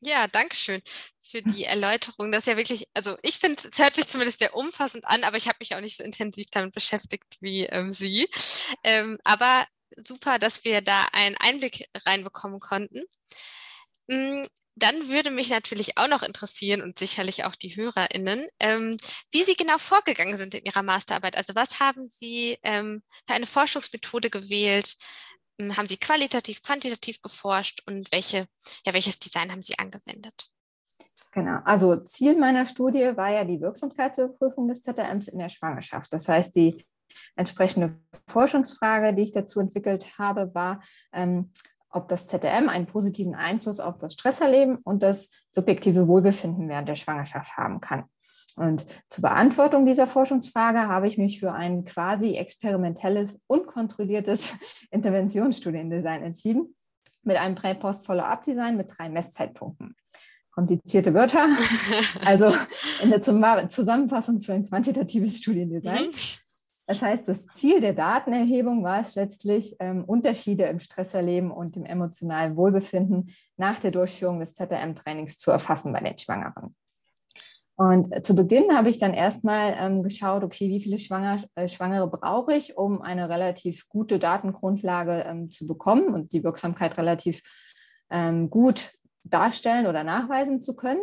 Ja, 0.00 0.28
danke 0.28 0.54
schön 0.54 0.82
für 1.20 1.42
die 1.42 1.64
Erläuterung. 1.64 2.30
Das 2.30 2.40
ist 2.40 2.46
ja 2.46 2.56
wirklich, 2.56 2.86
also 2.94 3.16
ich 3.22 3.38
finde, 3.38 3.68
es 3.68 3.78
hört 3.78 3.96
sich 3.96 4.06
zumindest 4.06 4.38
sehr 4.38 4.54
umfassend 4.54 5.06
an, 5.06 5.24
aber 5.24 5.36
ich 5.36 5.48
habe 5.48 5.56
mich 5.60 5.74
auch 5.74 5.80
nicht 5.80 5.96
so 5.96 6.04
intensiv 6.04 6.48
damit 6.50 6.74
beschäftigt 6.74 7.24
wie 7.40 7.64
ähm, 7.64 7.90
Sie. 7.90 8.28
Ähm, 8.84 9.18
aber 9.24 9.66
super, 9.96 10.38
dass 10.38 10.64
wir 10.64 10.80
da 10.80 11.06
einen 11.12 11.36
Einblick 11.36 11.88
reinbekommen 12.06 12.60
konnten. 12.60 13.04
Mm, 14.08 14.42
dann 14.76 15.08
würde 15.08 15.30
mich 15.30 15.48
natürlich 15.48 15.96
auch 15.96 16.08
noch 16.08 16.22
interessieren 16.22 16.82
und 16.82 16.98
sicherlich 16.98 17.44
auch 17.44 17.54
die 17.54 17.74
HörerInnen, 17.76 18.46
ähm, 18.60 18.96
wie 19.30 19.42
Sie 19.42 19.56
genau 19.56 19.78
vorgegangen 19.78 20.36
sind 20.36 20.54
in 20.54 20.64
Ihrer 20.64 20.82
Masterarbeit. 20.82 21.36
Also 21.36 21.54
was 21.54 21.80
haben 21.80 22.08
Sie 22.08 22.58
ähm, 22.62 23.02
für 23.26 23.34
eine 23.34 23.46
Forschungsmethode 23.46 24.28
gewählt? 24.28 24.96
Ähm, 25.58 25.76
haben 25.76 25.88
Sie 25.88 25.96
qualitativ, 25.96 26.62
quantitativ 26.62 27.22
geforscht 27.22 27.82
und 27.86 28.12
welche, 28.12 28.48
ja, 28.84 28.92
welches 28.92 29.18
Design 29.18 29.50
haben 29.50 29.62
Sie 29.62 29.78
angewendet? 29.78 30.50
Genau, 31.32 31.60
also 31.64 31.96
Ziel 31.96 32.36
meiner 32.36 32.66
Studie 32.66 33.14
war 33.16 33.30
ja 33.30 33.44
die 33.44 33.60
Wirksamkeitsüberprüfung 33.60 34.68
des 34.68 34.82
ZRMs 34.82 35.28
in 35.28 35.38
der 35.38 35.48
Schwangerschaft. 35.48 36.12
Das 36.12 36.28
heißt, 36.28 36.54
die 36.56 36.84
Entsprechende 37.36 37.98
Forschungsfrage, 38.28 39.14
die 39.14 39.22
ich 39.22 39.32
dazu 39.32 39.60
entwickelt 39.60 40.18
habe, 40.18 40.54
war, 40.54 40.82
ähm, 41.12 41.52
ob 41.90 42.08
das 42.08 42.26
ZDM 42.26 42.68
einen 42.68 42.86
positiven 42.86 43.34
Einfluss 43.34 43.80
auf 43.80 43.96
das 43.98 44.12
Stresserleben 44.12 44.76
und 44.84 45.02
das 45.02 45.30
subjektive 45.50 46.08
Wohlbefinden 46.08 46.68
während 46.68 46.88
der 46.88 46.94
Schwangerschaft 46.94 47.56
haben 47.56 47.80
kann. 47.80 48.04
Und 48.56 48.86
zur 49.08 49.22
Beantwortung 49.22 49.84
dieser 49.84 50.06
Forschungsfrage 50.06 50.88
habe 50.88 51.06
ich 51.06 51.18
mich 51.18 51.40
für 51.40 51.52
ein 51.52 51.84
quasi 51.84 52.36
experimentelles, 52.36 53.40
unkontrolliertes 53.46 54.56
Interventionsstudiendesign 54.90 56.22
entschieden, 56.22 56.74
mit 57.22 57.36
einem 57.36 57.54
Prä-Post-Follow-up-Design 57.54 58.76
mit 58.76 58.92
drei 58.96 59.08
Messzeitpunkten. 59.08 59.94
Komplizierte 60.50 61.12
Wörter, 61.12 61.46
also 62.24 62.54
in 63.02 63.10
der 63.10 63.20
Zusammenfassung 63.20 64.40
für 64.40 64.54
ein 64.54 64.66
quantitatives 64.66 65.38
Studiendesign. 65.38 66.10
Das 66.86 67.02
heißt, 67.02 67.26
das 67.26 67.46
Ziel 67.54 67.80
der 67.80 67.94
Datenerhebung 67.94 68.84
war 68.84 69.00
es 69.00 69.16
letztlich, 69.16 69.74
ähm, 69.80 70.04
Unterschiede 70.04 70.64
im 70.64 70.78
Stresserleben 70.78 71.50
und 71.50 71.76
im 71.76 71.84
emotionalen 71.84 72.56
Wohlbefinden 72.56 73.34
nach 73.56 73.80
der 73.80 73.90
Durchführung 73.90 74.38
des 74.38 74.54
ZRM-Trainings 74.54 75.38
zu 75.38 75.50
erfassen 75.50 75.92
bei 75.92 76.00
den 76.00 76.16
Schwangeren. 76.18 76.76
Und 77.78 78.24
zu 78.24 78.34
Beginn 78.34 78.74
habe 78.74 78.88
ich 78.88 78.98
dann 78.98 79.12
erstmal 79.12 79.74
ähm, 79.78 80.02
geschaut, 80.02 80.42
okay, 80.42 80.70
wie 80.70 80.80
viele 80.80 80.98
Schwanger, 80.98 81.42
äh, 81.56 81.68
Schwangere 81.68 82.08
brauche 82.08 82.54
ich, 82.54 82.78
um 82.78 83.02
eine 83.02 83.28
relativ 83.28 83.88
gute 83.88 84.18
Datengrundlage 84.18 85.24
ähm, 85.26 85.50
zu 85.50 85.66
bekommen 85.66 86.14
und 86.14 86.32
die 86.32 86.42
Wirksamkeit 86.42 86.96
relativ 86.96 87.42
ähm, 88.08 88.48
gut 88.48 88.92
darstellen 89.24 89.86
oder 89.86 90.04
nachweisen 90.04 90.62
zu 90.62 90.74
können. 90.74 91.00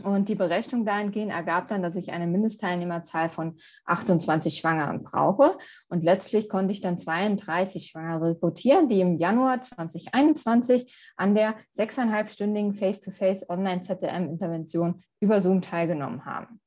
Und 0.00 0.28
die 0.28 0.34
Berechnung 0.34 0.84
dahingehend 0.84 1.32
ergab 1.32 1.68
dann, 1.68 1.82
dass 1.82 1.96
ich 1.96 2.12
eine 2.12 2.26
Mindestteilnehmerzahl 2.26 3.28
von 3.28 3.56
28 3.84 4.56
Schwangeren 4.56 5.02
brauche. 5.02 5.56
Und 5.88 6.04
letztlich 6.04 6.48
konnte 6.48 6.72
ich 6.72 6.80
dann 6.80 6.98
32 6.98 7.86
Schwangere 7.86 8.30
rekrutieren, 8.30 8.88
die 8.88 9.00
im 9.00 9.16
Januar 9.16 9.60
2021 9.60 11.12
an 11.16 11.34
der 11.34 11.54
sechseinhalbstündigen 11.70 12.74
Face-to-Face 12.74 13.48
Online-ZDM-Intervention 13.48 15.02
über 15.20 15.40
Zoom 15.40 15.62
teilgenommen 15.62 16.24
haben. 16.24 16.60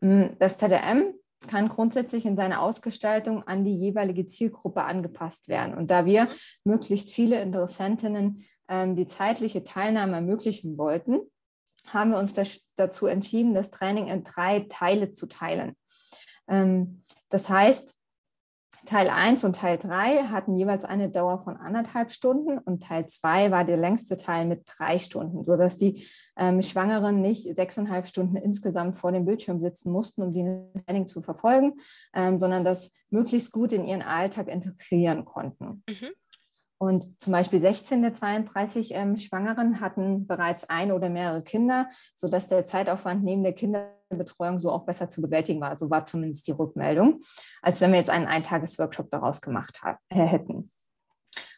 Hm, 0.00 0.36
das 0.38 0.58
ZDM 0.58 1.14
kann 1.46 1.68
grundsätzlich 1.68 2.26
in 2.26 2.36
seiner 2.36 2.60
Ausgestaltung 2.60 3.42
an 3.44 3.64
die 3.64 3.74
jeweilige 3.74 4.26
Zielgruppe 4.26 4.82
angepasst 4.82 5.48
werden. 5.48 5.74
Und 5.74 5.90
da 5.90 6.04
wir 6.04 6.28
möglichst 6.64 7.10
viele 7.12 7.40
Interessentinnen 7.40 8.44
ähm, 8.68 8.94
die 8.94 9.06
zeitliche 9.06 9.64
Teilnahme 9.64 10.16
ermöglichen 10.16 10.76
wollten, 10.76 11.20
haben 11.92 12.10
wir 12.10 12.18
uns 12.18 12.34
das, 12.34 12.60
dazu 12.76 13.06
entschieden, 13.06 13.54
das 13.54 13.70
Training 13.70 14.08
in 14.08 14.24
drei 14.24 14.66
Teile 14.68 15.12
zu 15.12 15.26
teilen. 15.26 15.76
Ähm, 16.48 17.02
das 17.28 17.48
heißt, 17.48 17.94
Teil 18.86 19.10
1 19.10 19.44
und 19.44 19.56
Teil 19.56 19.78
3 19.78 20.24
hatten 20.28 20.56
jeweils 20.56 20.84
eine 20.84 21.10
Dauer 21.10 21.42
von 21.42 21.56
anderthalb 21.56 22.12
Stunden 22.12 22.58
und 22.58 22.82
Teil 22.82 23.06
2 23.06 23.50
war 23.50 23.64
der 23.64 23.76
längste 23.76 24.16
Teil 24.16 24.46
mit 24.46 24.62
drei 24.66 24.98
Stunden, 24.98 25.44
sodass 25.44 25.76
die 25.76 26.06
ähm, 26.36 26.62
Schwangeren 26.62 27.20
nicht 27.20 27.54
sechseinhalb 27.56 28.06
Stunden 28.06 28.36
insgesamt 28.36 28.96
vor 28.96 29.12
dem 29.12 29.26
Bildschirm 29.26 29.60
sitzen 29.60 29.90
mussten, 29.90 30.22
um 30.22 30.30
die 30.30 30.44
Training 30.84 31.06
zu 31.06 31.20
verfolgen, 31.20 31.74
ähm, 32.14 32.38
sondern 32.38 32.64
das 32.64 32.92
möglichst 33.10 33.52
gut 33.52 33.72
in 33.72 33.84
ihren 33.84 34.02
Alltag 34.02 34.48
integrieren 34.48 35.24
konnten. 35.24 35.82
Mhm. 35.88 36.10
Und 36.82 37.20
zum 37.20 37.34
Beispiel 37.34 37.60
16 37.60 38.00
der 38.00 38.14
32 38.14 38.94
ähm, 38.94 39.18
Schwangeren 39.18 39.80
hatten 39.80 40.26
bereits 40.26 40.70
ein 40.70 40.92
oder 40.92 41.10
mehrere 41.10 41.42
Kinder, 41.42 41.90
sodass 42.16 42.48
der 42.48 42.64
Zeitaufwand 42.64 43.22
neben 43.22 43.42
der 43.42 43.52
Kinderbetreuung 43.52 44.58
so 44.58 44.72
auch 44.72 44.86
besser 44.86 45.10
zu 45.10 45.20
bewältigen 45.20 45.60
war. 45.60 45.76
So 45.76 45.90
war 45.90 46.06
zumindest 46.06 46.46
die 46.46 46.52
Rückmeldung, 46.52 47.20
als 47.60 47.82
wenn 47.82 47.92
wir 47.92 47.98
jetzt 47.98 48.08
einen 48.08 48.26
Eintagesworkshop 48.26 49.10
daraus 49.10 49.42
gemacht 49.42 49.78
äh, 50.08 50.16
hätten. 50.16 50.72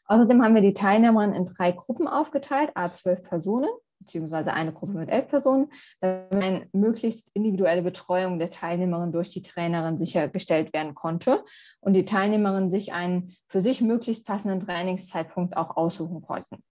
Außerdem 0.07 0.43
haben 0.43 0.57
wir 0.57 0.63
die 0.63 0.75
Teilnehmerinnen 0.75 1.37
in 1.37 1.45
drei 1.45 1.71
Gruppen 1.71 2.09
aufgeteilt, 2.09 2.73
a 2.75 2.93
12 2.93 3.23
Personen 3.23 3.71
beziehungsweise 4.05 4.53
eine 4.53 4.73
Gruppe 4.73 4.93
mit 4.93 5.09
elf 5.09 5.29
Personen, 5.29 5.71
damit 6.01 6.33
eine 6.33 6.69
möglichst 6.73 7.31
individuelle 7.35 7.83
Betreuung 7.83 8.39
der 8.39 8.51
Teilnehmerin 8.51 9.13
durch 9.13 9.31
die 9.31 9.43
Trainerin 9.43 9.99
sichergestellt 9.99 10.73
werden 10.73 10.95
konnte 10.95 11.45
und 11.81 11.95
die 11.95 12.05
Teilnehmerinnen 12.05 12.71
sich 12.71 12.93
einen 12.93 13.35
für 13.47 13.61
sich 13.61 13.81
möglichst 13.81 14.27
passenden 14.27 14.61
Trainingszeitpunkt 14.61 15.57
auch 15.57 15.77
aussuchen 15.77 16.23
konnten. 16.23 16.63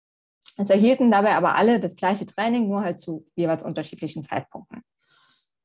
Es 0.58 0.70
erhielten 0.70 1.12
dabei 1.12 1.36
aber 1.36 1.56
alle 1.56 1.80
das 1.80 1.96
gleiche 1.96 2.26
Training, 2.26 2.68
nur 2.68 2.84
halt 2.84 3.00
zu 3.00 3.26
jeweils 3.36 3.64
unterschiedlichen 3.64 4.24
Zeitpunkten. 4.24 4.84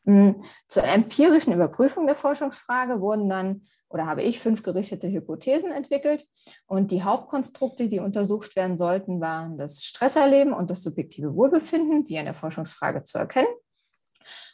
Hm, 0.07 0.37
zur 0.69 0.85
empirischen 0.85 1.53
Überprüfung 1.53 2.07
der 2.07 2.15
Forschungsfrage 2.15 3.01
wurden 3.01 3.29
dann 3.29 3.63
oder 3.89 4.07
habe 4.07 4.23
ich 4.23 4.41
fünf 4.41 4.63
gerichtete 4.63 5.09
Hypothesen 5.09 5.71
entwickelt. 5.71 6.27
Und 6.67 6.91
die 6.91 7.03
Hauptkonstrukte, 7.03 7.89
die 7.89 8.01
untersucht 8.01 8.57
werden 8.57 8.79
sollten, 8.79 9.21
waren 9.21 9.59
das 9.59 9.85
Stresserleben 9.85 10.53
und 10.53 10.71
das 10.71 10.83
subjektive 10.83 11.35
Wohlbefinden, 11.35 12.09
wie 12.09 12.17
in 12.17 12.25
der 12.25 12.35
Forschungsfrage 12.35 13.05
zu 13.05 13.19
erkennen. 13.19 13.49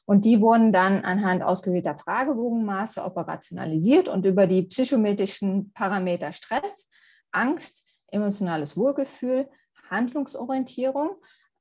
Und 0.05 0.25
die 0.25 0.41
wurden 0.41 0.73
dann 0.73 1.05
anhand 1.05 1.43
ausgewählter 1.43 1.97
Fragebogenmaße 1.97 3.03
operationalisiert 3.03 4.09
und 4.09 4.27
über 4.27 4.47
die 4.47 4.63
psychometrischen 4.63 5.73
Parameter 5.73 6.33
Stress, 6.33 6.89
Angst, 7.31 7.89
emotionales 8.09 8.77
Wohlgefühl, 8.77 9.49
Handlungsorientierung 9.91 11.11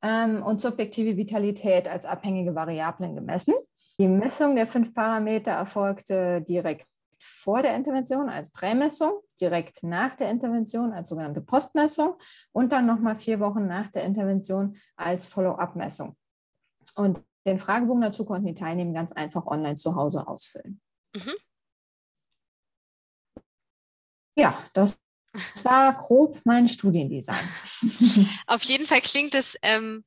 ähm, 0.01 0.43
und 0.43 0.59
subjektive 0.59 1.15
Vitalität 1.15 1.87
als 1.87 2.05
abhängige 2.05 2.55
Variablen 2.55 3.15
gemessen. 3.15 3.53
Die 3.99 4.07
Messung 4.07 4.55
der 4.55 4.67
fünf 4.67 4.93
Parameter 4.93 5.51
erfolgte 5.51 6.41
direkt 6.41 6.87
vor 7.21 7.61
der 7.61 7.75
Intervention 7.75 8.29
als 8.29 8.51
Prämessung, 8.51 9.21
direkt 9.39 9.83
nach 9.83 10.15
der 10.15 10.29
Intervention 10.29 10.91
als 10.91 11.09
sogenannte 11.09 11.41
Postmessung 11.41 12.15
und 12.51 12.71
dann 12.71 12.85
nochmal 12.85 13.19
vier 13.19 13.39
Wochen 13.39 13.67
nach 13.67 13.87
der 13.87 14.03
Intervention 14.03 14.75
als 14.95 15.27
Follow-up-Messung. 15.27 16.15
Und 16.95 17.21
den 17.45 17.59
Fragebogen 17.59 18.01
dazu 18.01 18.25
konnten 18.25 18.47
die 18.47 18.55
Teilnehmer 18.55 18.93
ganz 18.93 19.11
einfach 19.11 19.45
online 19.45 19.75
zu 19.75 19.95
Hause 19.95 20.27
ausfüllen. 20.27 20.81
Mhm. 21.15 21.33
Ja, 24.37 24.57
das 24.73 24.99
war 25.63 25.93
grob 25.93 26.39
mein 26.43 26.67
Studiendesign. 26.67 27.35
Auf 28.47 28.63
jeden 28.63 28.85
Fall 28.85 29.01
klingt 29.01 29.35
es 29.35 29.57
ähm, 29.61 30.03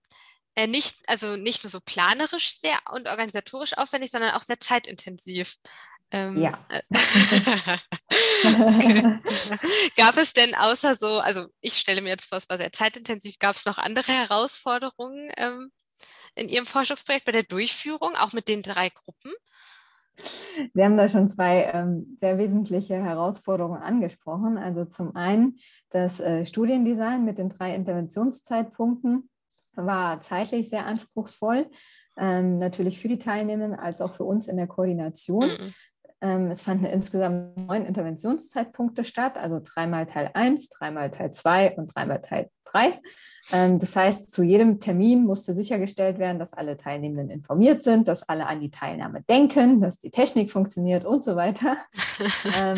äh, 0.55 0.67
nicht, 0.67 0.99
also 1.09 1.37
nicht 1.37 1.65
nur 1.65 1.71
so 1.71 1.81
planerisch 1.81 2.59
sehr 2.61 2.79
und 2.93 3.09
organisatorisch 3.09 3.77
aufwendig, 3.77 4.11
sondern 4.11 4.35
auch 4.35 4.43
sehr 4.43 4.59
zeitintensiv. 4.59 5.57
Ähm, 6.11 6.37
ja. 6.37 6.59
Äh, 6.69 6.83
gab 9.97 10.17
es 10.17 10.33
denn 10.33 10.55
außer 10.55 10.95
so, 10.95 11.19
also 11.19 11.47
ich 11.61 11.75
stelle 11.75 12.03
mir 12.03 12.11
jetzt 12.11 12.27
vor, 12.27 12.39
es 12.39 12.49
war 12.49 12.59
sehr 12.59 12.73
zeitintensiv, 12.73 13.39
gab 13.39 13.57
es 13.57 13.65
noch 13.65 13.79
andere 13.79 14.13
Herausforderungen 14.13 15.31
ähm, 15.37 15.73
in 16.35 16.49
Ihrem 16.49 16.67
Forschungsprojekt 16.67 17.25
bei 17.25 17.33
der 17.33 17.45
Durchführung, 17.45 18.15
auch 18.17 18.33
mit 18.33 18.49
den 18.49 18.63
drei 18.63 18.91
Gruppen? 18.91 19.33
Wir 20.73 20.85
haben 20.85 20.97
da 20.97 21.09
schon 21.09 21.29
zwei 21.29 21.71
ähm, 21.73 22.17
sehr 22.21 22.39
wesentliche 22.39 22.95
Herausforderungen 23.03 23.83
angesprochen. 23.83 24.59
Also 24.59 24.85
zum 24.85 25.17
einen 25.17 25.59
das 25.91 26.21
äh, 26.21 26.47
Studiendesign 26.47 27.25
mit 27.25 27.39
den 27.39 27.49
drei 27.49 27.75
Interventionszeitpunkten 27.75 29.29
war 29.75 30.21
zeitlich 30.21 30.69
sehr 30.69 30.87
anspruchsvoll, 30.87 31.67
ähm, 32.17 32.59
natürlich 32.59 33.01
für 33.01 33.09
die 33.09 33.19
Teilnehmenden 33.19 33.79
als 33.79 34.01
auch 34.01 34.13
für 34.13 34.23
uns 34.23 34.47
in 34.47 34.57
der 34.57 34.69
Koordination. 34.69 35.49
Mhm. 35.49 35.75
Ähm, 36.25 36.51
es 36.51 36.63
fanden 36.63 36.87
insgesamt 36.87 37.55
neun 37.55 37.85
Interventionszeitpunkte 37.85 39.05
statt, 39.05 39.37
also 39.37 39.61
dreimal 39.63 40.07
Teil 40.07 40.31
1, 40.33 40.71
dreimal 40.71 41.11
Teil 41.11 41.31
2 41.31 41.77
und 41.77 41.95
dreimal 41.95 42.23
Teil 42.23 42.49
3. 42.65 42.99
Ähm, 43.53 43.79
das 43.79 43.95
heißt, 43.95 44.33
zu 44.33 44.43
jedem 44.43 44.81
Termin 44.81 45.27
musste 45.27 45.53
sichergestellt 45.53 46.19
werden, 46.19 46.39
dass 46.39 46.55
alle 46.55 46.79
Teilnehmenden 46.79 47.29
informiert 47.29 47.83
sind, 47.83 48.09
dass 48.09 48.27
alle 48.27 48.47
an 48.47 48.61
die 48.61 48.71
Teilnahme 48.71 49.21
denken, 49.29 49.83
dass 49.83 49.99
die 49.99 50.11
Technik 50.11 50.51
funktioniert 50.51 51.05
und 51.05 51.23
so 51.23 51.37
weiter. 51.37 51.77
Ähm, 52.63 52.77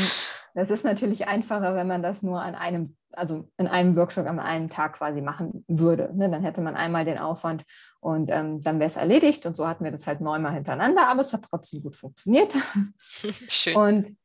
das 0.54 0.70
ist 0.70 0.84
natürlich 0.84 1.28
einfacher, 1.28 1.74
wenn 1.74 1.86
man 1.86 2.02
das 2.02 2.22
nur 2.22 2.40
an 2.40 2.54
einem 2.54 2.96
also 3.16 3.48
in 3.56 3.66
einem 3.66 3.96
Workshop 3.96 4.26
an 4.26 4.38
einem 4.38 4.68
Tag 4.68 4.94
quasi 4.94 5.20
machen 5.20 5.64
würde. 5.68 6.10
Ne? 6.14 6.30
Dann 6.30 6.42
hätte 6.42 6.60
man 6.60 6.76
einmal 6.76 7.04
den 7.04 7.18
Aufwand 7.18 7.64
und 8.00 8.30
ähm, 8.30 8.60
dann 8.60 8.78
wäre 8.78 8.86
es 8.86 8.96
erledigt. 8.96 9.46
Und 9.46 9.56
so 9.56 9.66
hatten 9.66 9.84
wir 9.84 9.90
das 9.90 10.06
halt 10.06 10.20
neunmal 10.20 10.54
hintereinander, 10.54 11.08
aber 11.08 11.20
es 11.20 11.32
hat 11.32 11.46
trotzdem 11.48 11.82
gut 11.82 11.96
funktioniert. 11.96 12.54
Schön. 12.98 13.76
Und 13.76 14.16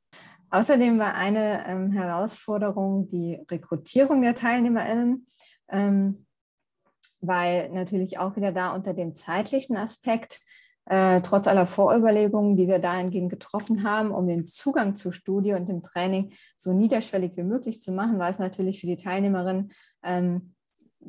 außerdem 0.49 0.99
war 0.99 1.13
eine 1.13 1.67
ähm, 1.67 1.91
Herausforderung 1.91 3.07
die 3.07 3.43
Rekrutierung 3.49 4.21
der 4.21 4.35
TeilnehmerInnen. 4.35 5.25
Ähm, 5.69 6.25
weil 7.21 7.69
natürlich 7.69 8.17
auch 8.19 8.35
wieder 8.35 8.51
da 8.51 8.71
unter 8.71 8.93
dem 8.93 9.15
zeitlichen 9.15 9.77
Aspekt 9.77 10.41
äh, 10.91 11.21
trotz 11.21 11.47
aller 11.47 11.67
Vorüberlegungen, 11.67 12.57
die 12.57 12.67
wir 12.67 12.79
dahingehend 12.79 13.29
getroffen 13.29 13.83
haben, 13.85 14.11
um 14.11 14.27
den 14.27 14.45
Zugang 14.45 14.93
zur 14.93 15.13
Studie 15.13 15.53
und 15.53 15.69
dem 15.69 15.83
Training 15.83 16.33
so 16.57 16.73
niederschwellig 16.73 17.37
wie 17.37 17.43
möglich 17.43 17.81
zu 17.81 17.93
machen, 17.93 18.19
war 18.19 18.29
es 18.29 18.39
natürlich 18.39 18.81
für 18.81 18.87
die 18.87 18.97
Teilnehmerinnen 18.97 19.71
ähm, 20.03 20.53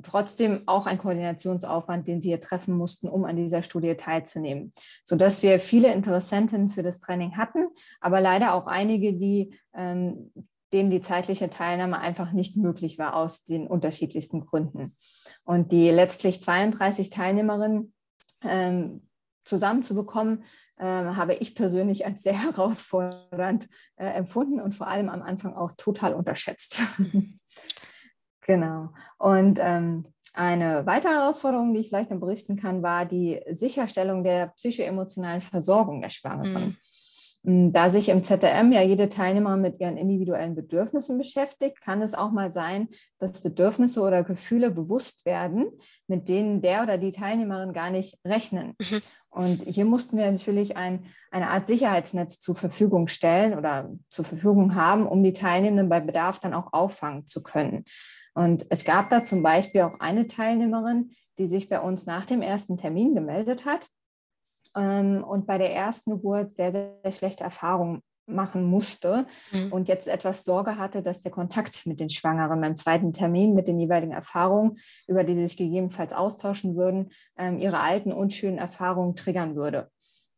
trotzdem 0.04 0.62
auch 0.66 0.86
ein 0.86 0.98
Koordinationsaufwand, 0.98 2.06
den 2.06 2.20
sie 2.20 2.28
hier 2.28 2.40
treffen 2.40 2.76
mussten, 2.76 3.08
um 3.08 3.24
an 3.24 3.34
dieser 3.34 3.64
Studie 3.64 3.96
teilzunehmen, 3.96 4.72
sodass 5.02 5.42
wir 5.42 5.58
viele 5.58 5.92
Interessenten 5.92 6.68
für 6.68 6.84
das 6.84 7.00
Training 7.00 7.36
hatten, 7.36 7.66
aber 8.00 8.20
leider 8.20 8.54
auch 8.54 8.68
einige, 8.68 9.14
die 9.14 9.58
ähm, 9.74 10.32
denen 10.72 10.90
die 10.90 11.02
zeitliche 11.02 11.50
Teilnahme 11.50 11.98
einfach 11.98 12.30
nicht 12.30 12.56
möglich 12.56 12.98
war 12.98 13.16
aus 13.16 13.42
den 13.42 13.66
unterschiedlichsten 13.66 14.46
Gründen. 14.46 14.94
Und 15.44 15.70
die 15.72 15.90
letztlich 15.90 16.40
32 16.40 17.10
Teilnehmerinnen 17.10 17.92
ähm, 18.42 19.02
zusammenzubekommen, 19.44 20.44
äh, 20.76 20.84
habe 20.84 21.34
ich 21.34 21.54
persönlich 21.54 22.06
als 22.06 22.22
sehr 22.22 22.40
herausfordernd 22.42 23.68
äh, 23.96 24.06
empfunden 24.06 24.60
und 24.60 24.74
vor 24.74 24.88
allem 24.88 25.08
am 25.08 25.22
Anfang 25.22 25.54
auch 25.54 25.72
total 25.76 26.14
unterschätzt. 26.14 26.82
genau. 28.40 28.90
Und 29.18 29.58
ähm, 29.60 30.06
eine 30.34 30.86
weitere 30.86 31.12
Herausforderung, 31.12 31.74
die 31.74 31.80
ich 31.80 31.88
vielleicht 31.88 32.10
noch 32.10 32.20
berichten 32.20 32.56
kann, 32.56 32.82
war 32.82 33.04
die 33.04 33.40
Sicherstellung 33.50 34.24
der 34.24 34.48
psychoemotionalen 34.48 35.42
Versorgung 35.42 36.00
der 36.00 36.10
Schwangeren. 36.10 36.68
Mhm. 36.68 36.76
Hm, 37.44 37.72
da 37.72 37.90
sich 37.90 38.08
im 38.08 38.22
ZRM 38.22 38.70
ja 38.72 38.82
jede 38.82 39.08
Teilnehmer 39.08 39.56
mit 39.56 39.80
ihren 39.80 39.96
individuellen 39.96 40.54
Bedürfnissen 40.54 41.18
beschäftigt, 41.18 41.80
kann 41.80 42.00
es 42.00 42.14
auch 42.14 42.30
mal 42.30 42.52
sein, 42.52 42.88
dass 43.18 43.40
Bedürfnisse 43.40 44.00
oder 44.00 44.22
Gefühle 44.22 44.70
bewusst 44.70 45.26
werden, 45.26 45.66
mit 46.06 46.28
denen 46.28 46.62
der 46.62 46.84
oder 46.84 46.98
die 46.98 47.10
Teilnehmerin 47.10 47.72
gar 47.72 47.90
nicht 47.90 48.18
rechnen. 48.24 48.74
Mhm. 48.78 49.00
Und 49.30 49.62
hier 49.62 49.86
mussten 49.86 50.18
wir 50.18 50.30
natürlich 50.30 50.76
ein, 50.76 51.06
eine 51.30 51.48
Art 51.48 51.66
Sicherheitsnetz 51.66 52.38
zur 52.38 52.54
Verfügung 52.54 53.08
stellen 53.08 53.58
oder 53.58 53.90
zur 54.10 54.24
Verfügung 54.24 54.74
haben, 54.74 55.06
um 55.06 55.22
die 55.24 55.32
Teilnehmenden 55.32 55.88
bei 55.88 56.00
Bedarf 56.00 56.38
dann 56.38 56.54
auch 56.54 56.72
auffangen 56.72 57.26
zu 57.26 57.42
können. 57.42 57.84
Und 58.34 58.66
es 58.70 58.84
gab 58.84 59.10
da 59.10 59.22
zum 59.22 59.42
Beispiel 59.42 59.82
auch 59.82 60.00
eine 60.00 60.26
Teilnehmerin, 60.26 61.12
die 61.38 61.46
sich 61.46 61.68
bei 61.68 61.80
uns 61.80 62.06
nach 62.06 62.26
dem 62.26 62.40
ersten 62.40 62.76
Termin 62.76 63.14
gemeldet 63.14 63.64
hat 63.64 63.88
ähm, 64.76 65.24
und 65.24 65.46
bei 65.46 65.58
der 65.58 65.74
ersten 65.74 66.10
Geburt 66.10 66.56
sehr, 66.56 66.72
sehr, 66.72 67.12
schlechte 67.12 67.44
Erfahrungen 67.44 68.02
machen 68.26 68.64
musste 68.64 69.26
mhm. 69.50 69.72
und 69.72 69.88
jetzt 69.88 70.06
etwas 70.06 70.44
Sorge 70.44 70.78
hatte, 70.78 71.02
dass 71.02 71.20
der 71.20 71.32
Kontakt 71.32 71.86
mit 71.86 72.00
den 72.00 72.08
Schwangeren 72.08 72.60
beim 72.60 72.76
zweiten 72.76 73.12
Termin 73.12 73.54
mit 73.54 73.66
den 73.66 73.80
jeweiligen 73.80 74.12
Erfahrungen, 74.12 74.76
über 75.08 75.24
die 75.24 75.34
sie 75.34 75.46
sich 75.46 75.56
gegebenenfalls 75.56 76.12
austauschen 76.12 76.76
würden, 76.76 77.10
ähm, 77.36 77.58
ihre 77.58 77.80
alten 77.80 78.12
unschönen 78.12 78.58
Erfahrungen 78.58 79.16
triggern 79.16 79.56
würde. 79.56 79.90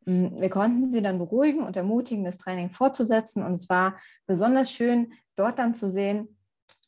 Mm, 0.07 0.39
wir 0.39 0.51
konnten 0.51 0.91
sie 0.91 1.03
dann 1.03 1.19
beruhigen 1.19 1.63
und 1.63 1.77
ermutigen, 1.77 2.25
das 2.25 2.39
Training 2.39 2.71
fortzusetzen. 2.71 3.43
Und 3.43 3.53
es 3.53 3.69
war 3.69 3.99
besonders 4.27 4.71
schön, 4.71 5.13
dort 5.37 5.59
dann 5.59 5.75
zu 5.75 5.89
sehen, 5.89 6.34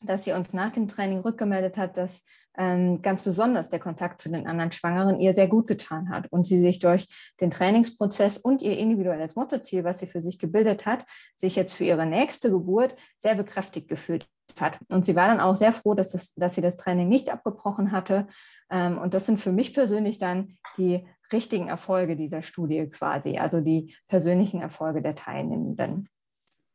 dass 0.01 0.23
sie 0.23 0.33
uns 0.33 0.53
nach 0.53 0.71
dem 0.71 0.87
Training 0.87 1.19
rückgemeldet 1.19 1.77
hat, 1.77 1.97
dass 1.97 2.23
ähm, 2.57 3.01
ganz 3.01 3.23
besonders 3.23 3.69
der 3.69 3.79
Kontakt 3.79 4.21
zu 4.21 4.29
den 4.29 4.47
anderen 4.47 4.71
Schwangeren 4.71 5.19
ihr 5.19 5.33
sehr 5.33 5.47
gut 5.47 5.67
getan 5.67 6.09
hat 6.09 6.31
und 6.31 6.45
sie 6.45 6.57
sich 6.57 6.79
durch 6.79 7.07
den 7.39 7.51
Trainingsprozess 7.51 8.37
und 8.37 8.61
ihr 8.61 8.77
individuelles 8.77 9.35
Mottoziel, 9.35 9.83
was 9.83 9.99
sie 9.99 10.07
für 10.07 10.21
sich 10.21 10.39
gebildet 10.39 10.85
hat, 10.85 11.05
sich 11.35 11.55
jetzt 11.55 11.73
für 11.73 11.83
ihre 11.83 12.05
nächste 12.05 12.51
Geburt 12.51 12.95
sehr 13.17 13.35
bekräftigt 13.35 13.87
gefühlt 13.87 14.27
hat. 14.59 14.79
Und 14.91 15.05
sie 15.05 15.15
war 15.15 15.27
dann 15.27 15.39
auch 15.39 15.55
sehr 15.55 15.73
froh, 15.73 15.93
dass, 15.93 16.11
das, 16.11 16.33
dass 16.35 16.55
sie 16.55 16.61
das 16.61 16.77
Training 16.77 17.09
nicht 17.09 17.29
abgebrochen 17.29 17.91
hatte. 17.91 18.27
Ähm, 18.69 18.97
und 18.97 19.13
das 19.13 19.25
sind 19.25 19.37
für 19.37 19.51
mich 19.51 19.73
persönlich 19.73 20.17
dann 20.17 20.57
die 20.77 21.07
richtigen 21.31 21.67
Erfolge 21.67 22.15
dieser 22.15 22.41
Studie 22.41 22.87
quasi, 22.87 23.37
also 23.37 23.61
die 23.61 23.95
persönlichen 24.07 24.61
Erfolge 24.61 25.01
der 25.01 25.15
Teilnehmenden. 25.15 26.07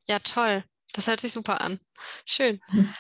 Ja, 0.06 0.18
toll. 0.18 0.64
Das 0.92 1.06
hört 1.06 1.20
sich 1.20 1.32
super 1.32 1.60
an. 1.60 1.80
Schön. 2.26 2.60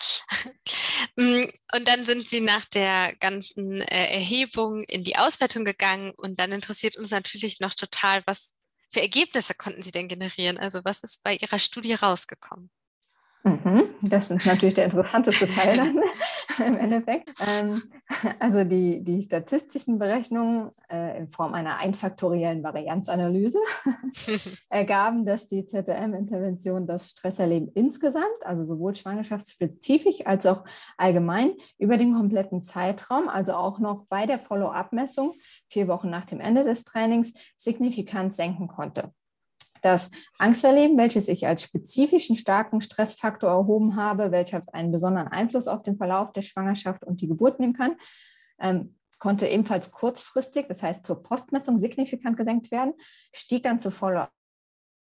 Mm, 1.16 1.44
und 1.74 1.88
dann 1.88 2.06
sind 2.06 2.26
Sie 2.26 2.40
nach 2.40 2.64
der 2.64 3.14
ganzen 3.16 3.82
äh, 3.82 4.14
Erhebung 4.14 4.82
in 4.84 5.02
die 5.02 5.16
Auswertung 5.16 5.64
gegangen 5.64 6.12
und 6.16 6.38
dann 6.38 6.52
interessiert 6.52 6.96
uns 6.96 7.10
natürlich 7.10 7.60
noch 7.60 7.74
total, 7.74 8.22
was 8.24 8.54
für 8.92 9.02
Ergebnisse 9.02 9.54
konnten 9.54 9.82
Sie 9.82 9.90
denn 9.90 10.08
generieren? 10.08 10.58
Also 10.58 10.80
was 10.84 11.02
ist 11.02 11.22
bei 11.22 11.34
Ihrer 11.34 11.58
Studie 11.58 11.94
rausgekommen? 11.94 12.70
Mhm, 13.44 13.88
das 14.02 14.30
ist 14.30 14.46
natürlich 14.46 14.74
der 14.74 14.84
interessanteste 14.84 15.48
Teil 15.48 15.76
dann 15.76 16.00
im 16.64 16.76
Endeffekt. 16.76 17.32
Ähm, 17.44 17.82
also 18.38 18.62
die, 18.62 19.02
die 19.02 19.20
statistischen 19.20 19.98
Berechnungen 19.98 20.70
äh, 20.88 21.18
in 21.18 21.28
Form 21.28 21.52
einer 21.54 21.78
einfaktoriellen 21.78 22.62
Varianzanalyse 22.62 23.58
ergaben, 24.68 25.26
dass 25.26 25.48
die 25.48 25.66
ZRM-Intervention 25.66 26.86
das 26.86 27.10
Stresserleben 27.10 27.72
insgesamt, 27.74 28.44
also 28.44 28.62
sowohl 28.62 28.94
schwangerschaftsspezifisch 28.94 30.24
als 30.24 30.46
auch 30.46 30.64
allgemein 30.96 31.52
über 31.78 31.96
den 31.96 32.14
kompletten 32.14 32.60
Zeitraum, 32.60 33.28
also 33.28 33.54
auch 33.54 33.80
noch 33.80 34.06
bei 34.08 34.26
der 34.26 34.38
Follow-up-Messung, 34.38 35.32
vier 35.68 35.88
Wochen 35.88 36.10
nach 36.10 36.26
dem 36.26 36.38
Ende 36.38 36.62
des 36.62 36.84
Trainings, 36.84 37.32
signifikant 37.56 38.32
senken 38.32 38.68
konnte. 38.68 39.12
Das 39.82 40.10
Angsterleben, 40.38 40.96
welches 40.96 41.28
ich 41.28 41.46
als 41.46 41.62
spezifischen 41.62 42.36
starken 42.36 42.80
Stressfaktor 42.80 43.50
erhoben 43.50 43.96
habe, 43.96 44.30
welcher 44.30 44.62
einen 44.72 44.92
besonderen 44.92 45.28
Einfluss 45.28 45.68
auf 45.68 45.82
den 45.82 45.96
Verlauf 45.96 46.32
der 46.32 46.42
Schwangerschaft 46.42 47.04
und 47.04 47.20
die 47.20 47.28
Geburt 47.28 47.60
nehmen 47.60 47.74
kann, 47.74 47.96
ähm, 48.60 48.96
konnte 49.18 49.46
ebenfalls 49.46 49.90
kurzfristig, 49.90 50.66
das 50.68 50.82
heißt 50.82 51.04
zur 51.04 51.22
Postmessung 51.22 51.78
signifikant 51.78 52.36
gesenkt 52.36 52.70
werden, 52.70 52.94
stieg 53.32 53.62
dann 53.64 53.78
zur 53.78 53.92
Follow 53.92 54.26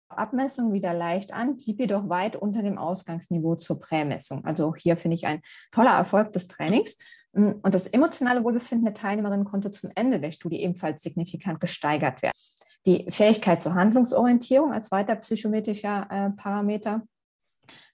Abmessung 0.09 0.73
wieder 0.73 0.95
leicht 0.95 1.33
an, 1.33 1.57
blieb 1.57 1.81
jedoch 1.81 2.09
weit 2.09 2.37
unter 2.37 2.63
dem 2.63 2.79
Ausgangsniveau 2.79 3.57
zur 3.57 3.81
Prämessung. 3.81 4.45
Also 4.45 4.69
auch 4.69 4.77
hier 4.77 4.97
finde 4.97 5.17
ich 5.17 5.27
ein 5.27 5.41
toller 5.73 5.93
Erfolg 5.93 6.33
des 6.33 6.47
Trainings. 6.47 6.99
Und 7.33 7.75
das 7.75 7.89
emotionale 7.89 8.45
Wohlbefinden 8.45 8.85
der 8.85 8.95
Teilnehmerin 8.95 9.45
konnte 9.45 9.73
zum 9.73 9.91
Ende 9.97 10.21
der 10.21 10.31
Studie 10.31 10.63
ebenfalls 10.63 11.03
signifikant 11.03 11.61
gesteigert 11.61 12.23
werden. 12.23 12.35
Die 12.87 13.11
Fähigkeit 13.11 13.63
zur 13.63 13.75
Handlungsorientierung 13.75 14.73
als 14.73 14.91
weiter 14.91 15.17
psychometrischer 15.17 16.07
äh, 16.11 16.31
Parameter 16.31 17.03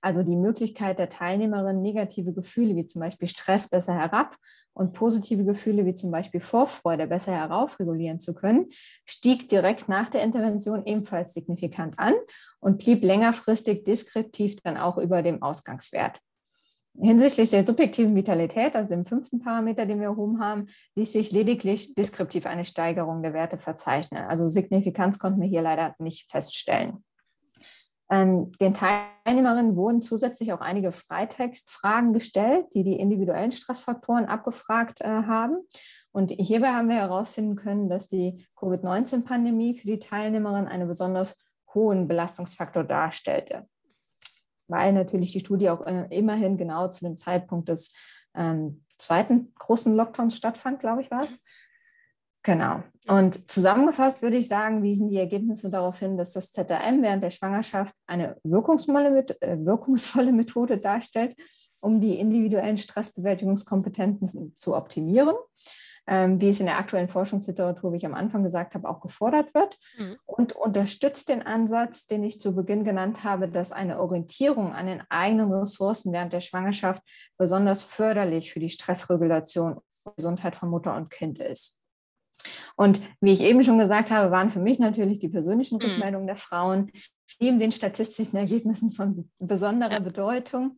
also 0.01 0.23
die 0.23 0.37
Möglichkeit 0.37 0.99
der 0.99 1.09
Teilnehmerin, 1.09 1.83
negative 1.83 2.33
Gefühle 2.33 2.77
wie 2.77 2.87
zum 2.87 3.01
Beispiel 3.01 3.29
Stress 3.29 3.69
besser 3.69 3.95
herab 3.95 4.37
und 4.73 4.93
positive 4.93 5.45
Gefühle 5.45 5.85
wie 5.87 5.95
zum 5.95 6.11
Beispiel 6.11 6.41
Vorfreude 6.41 7.07
besser 7.07 7.33
heraufregulieren 7.33 8.21
zu 8.21 8.35
können, 8.35 8.67
stieg 9.05 9.49
direkt 9.49 9.89
nach 9.89 10.09
der 10.09 10.23
Intervention 10.23 10.85
ebenfalls 10.87 11.35
signifikant 11.35 11.99
an 11.99 12.15
und 12.61 12.79
blieb 12.79 13.05
längerfristig 13.05 13.85
deskriptiv 13.85 14.57
dann 14.63 14.77
auch 14.77 14.99
über 14.99 15.23
dem 15.23 15.43
Ausgangswert. 15.43 16.21
Hinsichtlich 16.99 17.51
der 17.51 17.65
subjektiven 17.65 18.15
Vitalität, 18.15 18.75
also 18.75 18.91
dem 18.91 19.05
fünften 19.05 19.41
Parameter, 19.41 19.87
den 19.87 20.01
wir 20.01 20.09
erhoben 20.09 20.41
haben, 20.41 20.67
ließ 20.97 21.13
sich 21.13 21.31
lediglich 21.31 21.95
deskriptiv 21.95 22.47
eine 22.47 22.65
Steigerung 22.65 23.23
der 23.23 23.33
Werte 23.33 23.59
verzeichnen. 23.59 24.25
Also 24.25 24.49
Signifikanz 24.49 25.19
konnten 25.19 25.41
wir 25.41 25.49
hier 25.49 25.63
leider 25.63 25.95
nicht 25.99 26.31
feststellen. 26.31 27.05
Ähm, 28.11 28.51
den 28.61 28.75
Teilnehmerinnen 28.75 29.77
wurden 29.77 30.03
zusätzlich 30.03 30.53
auch 30.53 30.61
einige 30.61 30.91
Freitextfragen 30.91 32.13
gestellt, 32.13 32.67
die 32.75 32.83
die 32.83 32.99
individuellen 32.99 33.53
Stressfaktoren 33.53 34.25
abgefragt 34.27 35.01
äh, 35.01 35.07
haben. 35.07 35.59
Und 36.11 36.33
hierbei 36.33 36.73
haben 36.73 36.89
wir 36.89 36.97
herausfinden 36.97 37.55
können, 37.55 37.89
dass 37.89 38.09
die 38.09 38.45
Covid-19-Pandemie 38.57 39.77
für 39.77 39.87
die 39.87 40.01
Teilnehmerinnen 40.01 40.67
einen 40.67 40.89
besonders 40.89 41.37
hohen 41.73 42.09
Belastungsfaktor 42.09 42.83
darstellte, 42.83 43.69
weil 44.71 44.93
natürlich 44.93 45.33
die 45.33 45.41
Studie 45.41 45.71
auch 45.71 45.85
äh, 45.87 46.07
immerhin 46.11 46.57
genau 46.57 46.89
zu 46.89 47.05
dem 47.05 47.17
Zeitpunkt 47.17 47.69
des 47.69 47.93
ähm, 48.35 48.85
zweiten 48.99 49.53
großen 49.59 49.95
Lockdowns 49.95 50.37
stattfand, 50.37 50.81
glaube 50.81 51.03
ich, 51.03 51.11
war 51.11 51.23
es. 51.23 51.43
Genau. 52.43 52.83
Und 53.07 53.51
zusammengefasst 53.51 54.23
würde 54.23 54.39
ich 54.39 54.49
sagen, 54.49 54.83
wiesen 54.83 55.11
die 55.11 55.19
Ergebnisse 55.19 55.69
darauf 55.69 55.99
hin, 55.99 56.17
dass 56.17 56.33
das 56.33 56.53
ZRM 56.53 57.03
während 57.03 57.23
der 57.23 57.31
Schwangerschaft 57.31 57.95
eine 58.07 58.37
äh, 58.37 58.37
wirkungsvolle 58.45 60.33
Methode 60.33 60.79
darstellt, 60.79 61.37
um 61.81 62.01
die 62.01 62.19
individuellen 62.19 62.79
Stressbewältigungskompetenzen 62.79 64.57
zu 64.57 64.75
optimieren, 64.75 65.37
ähm, 66.11 66.41
wie 66.41 66.49
es 66.49 66.59
in 66.59 66.67
der 66.67 66.77
aktuellen 66.77 67.09
Forschungsliteratur, 67.09 67.93
wie 67.93 67.97
ich 67.97 68.05
am 68.05 68.15
Anfang 68.15 68.43
gesagt 68.43 68.75
habe, 68.75 68.89
auch 68.89 69.01
gefordert 69.01 69.55
wird 69.55 69.79
mhm. 69.97 70.17
und 70.27 70.53
unterstützt 70.53 71.29
den 71.29 71.47
Ansatz, 71.47 72.09
den 72.09 72.25
ich 72.25 72.41
zu 72.41 72.53
Beginn 72.53 72.83
genannt 72.83 73.23
habe, 73.23 73.49
dass 73.49 73.71
eine 73.71 74.01
Orientierung 74.01 74.75
an 74.75 74.87
den 74.87 75.03
eigenen 75.09 75.53
Ressourcen 75.53 76.13
während 76.13 76.33
der 76.33 76.41
Schwangerschaft 76.41 77.01
besonders 77.39 77.85
förderlich 77.85 78.53
für 78.53 78.59
die 78.59 78.71
Stressregulation 78.71 79.75
und 79.75 80.17
Gesundheit 80.17 80.57
von 80.57 80.69
Mutter 80.69 80.97
und 80.97 81.11
Kind 81.11 81.39
ist. 81.39 81.81
Und 82.75 83.01
wie 83.21 83.33
ich 83.33 83.43
eben 83.43 83.63
schon 83.63 83.79
gesagt 83.79 84.11
habe, 84.11 84.33
waren 84.33 84.51
für 84.51 84.59
mich 84.59 84.81
natürlich 84.81 85.21
die 85.21 85.29
persönlichen 85.29 85.77
mhm. 85.77 85.83
Rückmeldungen 85.83 86.27
der 86.27 86.37
Frauen 86.37 86.91
neben 87.39 87.61
den 87.61 87.71
statistischen 87.71 88.37
Ergebnissen 88.37 88.91
von 88.91 89.31
besonderer 89.39 89.93
ja. 89.93 90.01
Bedeutung. 90.01 90.77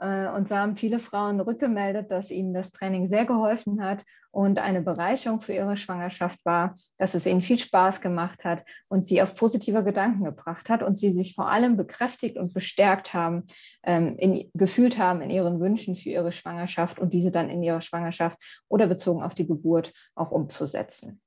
Äh, 0.00 0.28
und 0.28 0.48
so 0.48 0.56
haben 0.56 0.76
viele 0.76 0.98
Frauen 0.98 1.40
rückgemeldet, 1.40 2.10
dass 2.10 2.30
ihnen 2.30 2.54
das 2.54 2.72
Training 2.72 3.06
sehr 3.06 3.26
geholfen 3.26 3.84
hat 3.84 4.04
und 4.30 4.58
eine 4.58 4.80
Bereicherung 4.80 5.40
für 5.40 5.52
ihre 5.52 5.76
Schwangerschaft 5.76 6.44
war, 6.44 6.74
dass 6.96 7.14
es 7.14 7.26
ihnen 7.26 7.42
viel 7.42 7.58
Spaß 7.58 8.00
gemacht 8.00 8.44
hat 8.44 8.64
und 8.88 9.06
sie 9.06 9.20
auf 9.20 9.34
positive 9.34 9.84
Gedanken 9.84 10.24
gebracht 10.24 10.70
hat 10.70 10.82
und 10.82 10.96
sie 10.96 11.10
sich 11.10 11.34
vor 11.34 11.50
allem 11.50 11.76
bekräftigt 11.76 12.38
und 12.38 12.54
bestärkt 12.54 13.12
haben, 13.12 13.46
ähm, 13.82 14.16
in, 14.18 14.50
gefühlt 14.54 14.98
haben 14.98 15.20
in 15.20 15.30
ihren 15.30 15.60
Wünschen 15.60 15.94
für 15.94 16.08
ihre 16.08 16.32
Schwangerschaft 16.32 16.98
und 16.98 17.12
diese 17.12 17.30
dann 17.30 17.50
in 17.50 17.62
ihrer 17.62 17.82
Schwangerschaft 17.82 18.38
oder 18.68 18.86
bezogen 18.86 19.22
auf 19.22 19.34
die 19.34 19.46
Geburt 19.46 19.92
auch 20.14 20.30
umzusetzen. 20.30 21.20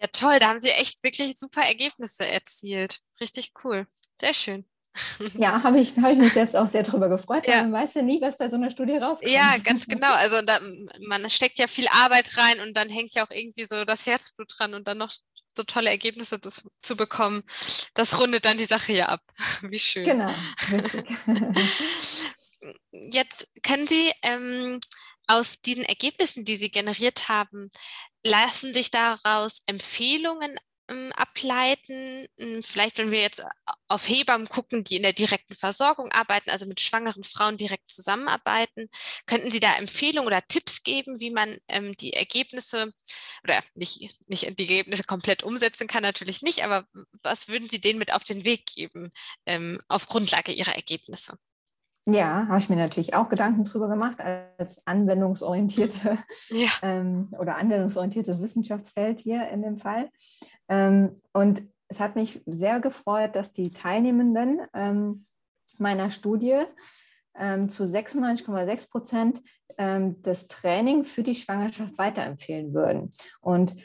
Ja, 0.00 0.06
toll, 0.10 0.38
da 0.38 0.48
haben 0.48 0.60
Sie 0.60 0.70
echt 0.70 1.02
wirklich 1.02 1.38
super 1.38 1.60
Ergebnisse 1.60 2.26
erzielt. 2.26 3.00
Richtig 3.20 3.52
cool. 3.62 3.86
Sehr 4.18 4.32
schön. 4.32 4.64
Ja, 5.34 5.62
habe 5.62 5.78
ich, 5.78 5.96
hab 5.96 6.10
ich 6.10 6.18
mich 6.18 6.32
selbst 6.32 6.56
auch 6.56 6.66
sehr 6.66 6.82
darüber 6.82 7.08
gefreut, 7.08 7.46
ja. 7.46 7.62
man 7.62 7.72
weiß 7.72 7.94
ja 7.94 8.02
nie, 8.02 8.20
was 8.20 8.36
bei 8.36 8.48
so 8.48 8.56
einer 8.56 8.70
Studie 8.70 8.96
rauskommt. 8.96 9.30
Ja, 9.30 9.56
ganz 9.62 9.86
genau. 9.86 10.12
Also 10.14 10.42
da, 10.42 10.58
man 11.06 11.28
steckt 11.30 11.58
ja 11.58 11.66
viel 11.66 11.86
Arbeit 11.88 12.36
rein 12.36 12.60
und 12.60 12.76
dann 12.76 12.88
hängt 12.88 13.14
ja 13.14 13.24
auch 13.24 13.30
irgendwie 13.30 13.66
so 13.66 13.84
das 13.84 14.06
Herzblut 14.06 14.52
dran 14.58 14.74
und 14.74 14.88
dann 14.88 14.98
noch 14.98 15.12
so 15.56 15.62
tolle 15.62 15.90
Ergebnisse 15.90 16.40
zu, 16.40 16.50
zu 16.80 16.96
bekommen, 16.96 17.42
das 17.94 18.18
rundet 18.18 18.44
dann 18.44 18.56
die 18.56 18.64
Sache 18.64 18.92
ja 18.92 19.06
ab. 19.06 19.22
Wie 19.62 19.78
schön. 19.78 20.04
Genau. 20.04 20.30
Jetzt 22.90 23.48
können 23.62 23.86
Sie 23.86 24.12
ähm, 24.22 24.80
aus 25.26 25.58
diesen 25.58 25.84
Ergebnissen, 25.84 26.44
die 26.44 26.56
Sie 26.56 26.70
generiert 26.70 27.28
haben, 27.28 27.70
lassen 28.22 28.74
sich 28.74 28.90
daraus 28.90 29.62
Empfehlungen 29.66 30.58
ähm, 30.90 31.12
ableiten? 31.12 32.26
Hm, 32.38 32.62
vielleicht, 32.62 32.98
wenn 32.98 33.10
wir 33.10 33.20
jetzt 33.20 33.42
auf 33.88 34.08
Hebammen 34.08 34.48
gucken, 34.48 34.84
die 34.84 34.96
in 34.96 35.02
der 35.02 35.12
direkten 35.12 35.54
Versorgung 35.54 36.10
arbeiten, 36.12 36.50
also 36.50 36.66
mit 36.66 36.80
schwangeren 36.80 37.24
Frauen 37.24 37.56
direkt 37.56 37.90
zusammenarbeiten, 37.90 38.88
könnten 39.26 39.50
Sie 39.50 39.60
da 39.60 39.76
Empfehlungen 39.76 40.26
oder 40.26 40.46
Tipps 40.46 40.82
geben, 40.82 41.20
wie 41.20 41.30
man 41.30 41.58
ähm, 41.68 41.96
die 41.96 42.12
Ergebnisse 42.12 42.92
oder 43.44 43.62
nicht, 43.74 44.00
nicht 44.28 44.58
die 44.58 44.68
Ergebnisse 44.68 45.04
komplett 45.04 45.42
umsetzen 45.42 45.86
kann, 45.86 46.02
natürlich 46.02 46.42
nicht, 46.42 46.62
aber 46.64 46.86
was 47.22 47.48
würden 47.48 47.68
Sie 47.68 47.80
denen 47.80 47.98
mit 47.98 48.12
auf 48.12 48.24
den 48.24 48.44
Weg 48.44 48.66
geben 48.66 49.12
ähm, 49.46 49.80
auf 49.88 50.06
Grundlage 50.06 50.52
Ihrer 50.52 50.74
Ergebnisse? 50.74 51.38
Ja, 52.06 52.46
habe 52.48 52.58
ich 52.58 52.70
mir 52.70 52.76
natürlich 52.76 53.14
auch 53.14 53.28
Gedanken 53.28 53.64
drüber 53.64 53.88
gemacht 53.88 54.18
als 54.56 54.86
anwendungsorientierte 54.86 56.18
ja. 56.48 56.68
ähm, 56.82 57.28
oder 57.38 57.56
anwendungsorientiertes 57.56 58.42
Wissenschaftsfeld 58.42 59.20
hier 59.20 59.48
in 59.48 59.62
dem 59.62 59.76
Fall. 59.76 60.10
Ähm, 60.68 61.16
und 61.32 61.62
es 61.88 62.00
hat 62.00 62.16
mich 62.16 62.42
sehr 62.46 62.80
gefreut, 62.80 63.36
dass 63.36 63.52
die 63.52 63.70
Teilnehmenden 63.70 64.60
ähm, 64.72 65.26
meiner 65.78 66.10
Studie 66.10 66.60
ähm, 67.36 67.68
zu 67.68 67.84
96,6 67.84 68.90
Prozent 68.90 69.42
ähm, 69.76 70.22
das 70.22 70.48
Training 70.48 71.04
für 71.04 71.22
die 71.22 71.34
Schwangerschaft 71.34 71.98
weiterempfehlen 71.98 72.72
würden. 72.72 73.10
Und 73.40 73.76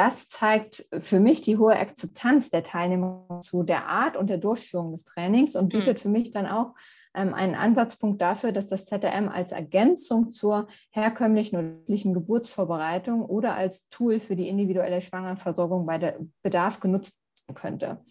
das 0.00 0.28
zeigt 0.30 0.86
für 0.98 1.20
mich 1.20 1.42
die 1.42 1.58
hohe 1.58 1.76
Akzeptanz 1.76 2.48
der 2.48 2.64
Teilnehmer 2.64 3.40
zu 3.42 3.64
der 3.64 3.86
Art 3.86 4.16
und 4.16 4.30
der 4.30 4.38
Durchführung 4.38 4.92
des 4.92 5.04
Trainings 5.04 5.56
und 5.56 5.68
bietet 5.68 5.98
mhm. 5.98 6.00
für 6.00 6.08
mich 6.08 6.30
dann 6.30 6.46
auch 6.46 6.72
ähm, 7.12 7.34
einen 7.34 7.54
Ansatzpunkt 7.54 8.18
dafür, 8.22 8.50
dass 8.50 8.66
das 8.66 8.86
ZRM 8.86 9.28
als 9.28 9.52
Ergänzung 9.52 10.30
zur 10.30 10.68
herkömmlichen 10.88 11.84
und 11.86 12.14
Geburtsvorbereitung 12.14 13.20
oder 13.20 13.52
als 13.54 13.90
Tool 13.90 14.20
für 14.20 14.36
die 14.36 14.48
individuelle 14.48 15.02
Schwangerversorgung 15.02 15.84
bei 15.84 15.98
der 15.98 16.18
Bedarf 16.42 16.80
genutzt 16.80 17.20
werden 17.46 17.54
könnte. 17.54 18.02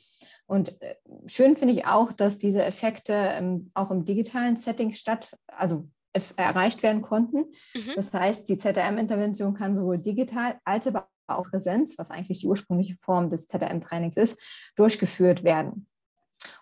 Und 0.45 0.79
äh, 0.83 0.93
schön 1.25 1.57
finde 1.57 1.73
ich 1.73 1.87
auch, 1.87 2.11
dass 2.11 2.37
diese 2.37 2.63
Effekte 2.63 3.13
ähm, 3.13 3.71
auch 3.73 3.89
im 3.89 4.05
digitalen 4.05 4.57
Setting 4.57 4.93
statt, 4.93 5.35
also 5.47 5.89
erreicht 6.37 6.83
werden 6.83 7.01
konnten. 7.01 7.45
Mhm. 7.73 7.93
Das 7.95 8.13
heißt, 8.13 8.47
die 8.47 8.57
ZRM-Intervention 8.57 9.55
kann 9.55 9.75
sowohl 9.75 9.97
digital 9.97 10.59
als 10.63 10.85
aber 10.85 11.07
auch 11.37 11.49
Präsenz, 11.49 11.97
was 11.97 12.11
eigentlich 12.11 12.39
die 12.39 12.47
ursprüngliche 12.47 12.95
Form 13.01 13.29
des 13.29 13.47
ZRM-Trainings 13.47 14.17
ist, 14.17 14.41
durchgeführt 14.75 15.43
werden. 15.43 15.87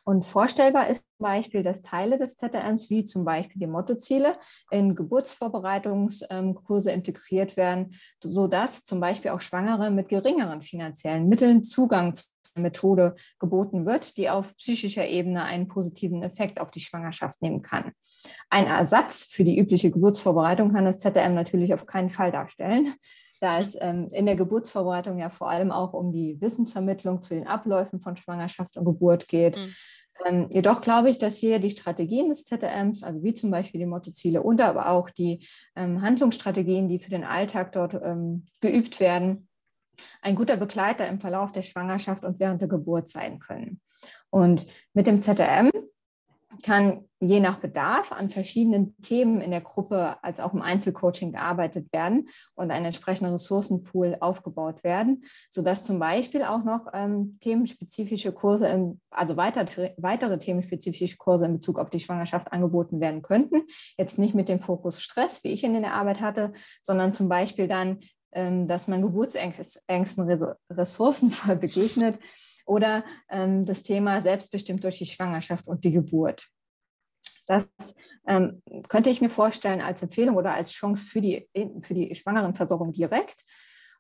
Und 0.03 0.25
vorstellbar 0.25 0.87
ist 0.87 1.03
zum 1.17 1.23
Beispiel, 1.23 1.63
dass 1.63 1.81
Teile 1.81 2.17
des 2.17 2.35
ZRMs, 2.37 2.89
wie 2.89 3.05
zum 3.05 3.25
Beispiel 3.25 3.59
die 3.59 3.67
Mottoziele, 3.67 4.31
in 4.71 4.95
Geburtsvorbereitungskurse 4.95 6.91
integriert 6.91 7.57
werden, 7.57 7.95
sodass 8.23 8.85
zum 8.85 8.99
Beispiel 8.99 9.31
auch 9.31 9.41
Schwangere 9.41 9.91
mit 9.91 10.09
geringeren 10.09 10.61
finanziellen 10.61 11.27
Mitteln 11.27 11.63
Zugang 11.63 12.15
zu 12.15 12.23
der 12.55 12.63
Methode 12.63 13.15
geboten 13.39 13.85
wird, 13.85 14.17
die 14.17 14.29
auf 14.29 14.55
psychischer 14.57 15.05
Ebene 15.07 15.43
einen 15.43 15.67
positiven 15.67 16.23
Effekt 16.23 16.59
auf 16.59 16.71
die 16.71 16.79
Schwangerschaft 16.79 17.41
nehmen 17.41 17.61
kann. 17.61 17.91
Ein 18.49 18.65
Ersatz 18.65 19.25
für 19.25 19.43
die 19.43 19.59
übliche 19.59 19.91
Geburtsvorbereitung 19.91 20.73
kann 20.73 20.85
das 20.85 20.99
ZRM 20.99 21.35
natürlich 21.35 21.73
auf 21.73 21.85
keinen 21.85 22.09
Fall 22.09 22.31
darstellen 22.31 22.95
da 23.39 23.59
es 23.59 23.77
ähm, 23.79 24.09
in 24.11 24.25
der 24.25 24.35
Geburtsvorbereitung 24.35 25.19
ja 25.19 25.29
vor 25.29 25.49
allem 25.49 25.71
auch 25.71 25.93
um 25.93 26.11
die 26.11 26.39
Wissensvermittlung 26.41 27.21
zu 27.21 27.35
den 27.35 27.47
Abläufen 27.47 28.01
von 28.01 28.17
Schwangerschaft 28.17 28.77
und 28.77 28.85
Geburt 28.85 29.27
geht. 29.27 29.57
Mhm. 29.57 29.75
Ähm, 30.25 30.47
jedoch 30.51 30.81
glaube 30.81 31.09
ich, 31.09 31.17
dass 31.17 31.37
hier 31.37 31.59
die 31.59 31.69
Strategien 31.69 32.29
des 32.29 32.45
ZRMs, 32.45 33.03
also 33.03 33.23
wie 33.23 33.33
zum 33.33 33.51
Beispiel 33.51 33.79
die 33.79 33.85
Mottoziele 33.85 34.41
und 34.41 34.61
aber 34.61 34.89
auch 34.89 35.09
die 35.09 35.47
ähm, 35.75 36.01
Handlungsstrategien, 36.01 36.89
die 36.89 36.99
für 36.99 37.11
den 37.11 37.23
Alltag 37.23 37.71
dort 37.71 37.93
ähm, 37.93 38.45
geübt 38.59 38.99
werden, 38.99 39.47
ein 40.21 40.35
guter 40.35 40.57
Begleiter 40.57 41.07
im 41.07 41.19
Verlauf 41.19 41.51
der 41.51 41.63
Schwangerschaft 41.63 42.23
und 42.23 42.39
während 42.39 42.61
der 42.61 42.67
Geburt 42.67 43.09
sein 43.09 43.39
können. 43.39 43.81
Und 44.29 44.67
mit 44.93 45.07
dem 45.07 45.21
ZRM 45.21 45.71
kann 46.63 47.07
je 47.19 47.39
nach 47.39 47.57
Bedarf 47.57 48.11
an 48.11 48.29
verschiedenen 48.29 48.95
Themen 49.01 49.41
in 49.41 49.51
der 49.51 49.61
Gruppe 49.61 50.23
als 50.23 50.39
auch 50.39 50.53
im 50.53 50.61
Einzelcoaching 50.61 51.31
gearbeitet 51.31 51.91
werden 51.91 52.27
und 52.55 52.69
ein 52.69 52.85
entsprechender 52.85 53.33
Ressourcenpool 53.33 54.17
aufgebaut 54.19 54.83
werden, 54.83 55.23
sodass 55.49 55.83
zum 55.83 55.99
Beispiel 55.99 56.43
auch 56.43 56.63
noch 56.63 56.87
ähm, 56.93 57.37
themenspezifische 57.39 58.31
Kurse, 58.31 58.67
im, 58.67 59.01
also 59.09 59.35
weiter, 59.35 59.65
weitere 59.97 60.37
themenspezifische 60.37 61.17
Kurse 61.17 61.45
in 61.45 61.53
Bezug 61.53 61.79
auf 61.79 61.89
die 61.89 61.99
Schwangerschaft 61.99 62.51
angeboten 62.51 62.99
werden 62.99 63.21
könnten. 63.21 63.63
Jetzt 63.97 64.19
nicht 64.19 64.35
mit 64.35 64.47
dem 64.47 64.59
Fokus 64.59 65.01
Stress, 65.01 65.43
wie 65.43 65.49
ich 65.49 65.63
ihn 65.63 65.75
in 65.75 65.81
der 65.81 65.93
Arbeit 65.93 66.21
hatte, 66.21 66.53
sondern 66.83 67.13
zum 67.13 67.29
Beispiel 67.29 67.67
dann, 67.67 67.99
ähm, 68.31 68.67
dass 68.67 68.87
man 68.87 69.01
Geburtsängsten 69.01 70.29
ressourcenvoll 70.69 71.55
begegnet 71.55 72.19
oder 72.67 73.03
ähm, 73.29 73.65
das 73.65 73.83
Thema 73.83 74.21
selbstbestimmt 74.21 74.83
durch 74.83 74.97
die 74.97 75.05
Schwangerschaft 75.05 75.67
und 75.67 75.83
die 75.83 75.91
Geburt. 75.91 76.47
Das 77.47 77.65
ähm, 78.27 78.61
könnte 78.89 79.09
ich 79.09 79.21
mir 79.21 79.29
vorstellen 79.29 79.81
als 79.81 80.03
Empfehlung 80.03 80.35
oder 80.35 80.53
als 80.53 80.71
Chance 80.71 81.05
für 81.05 81.21
die, 81.21 81.47
für 81.81 81.93
die 81.93 82.13
Schwangerenversorgung 82.13 82.91
direkt. 82.91 83.45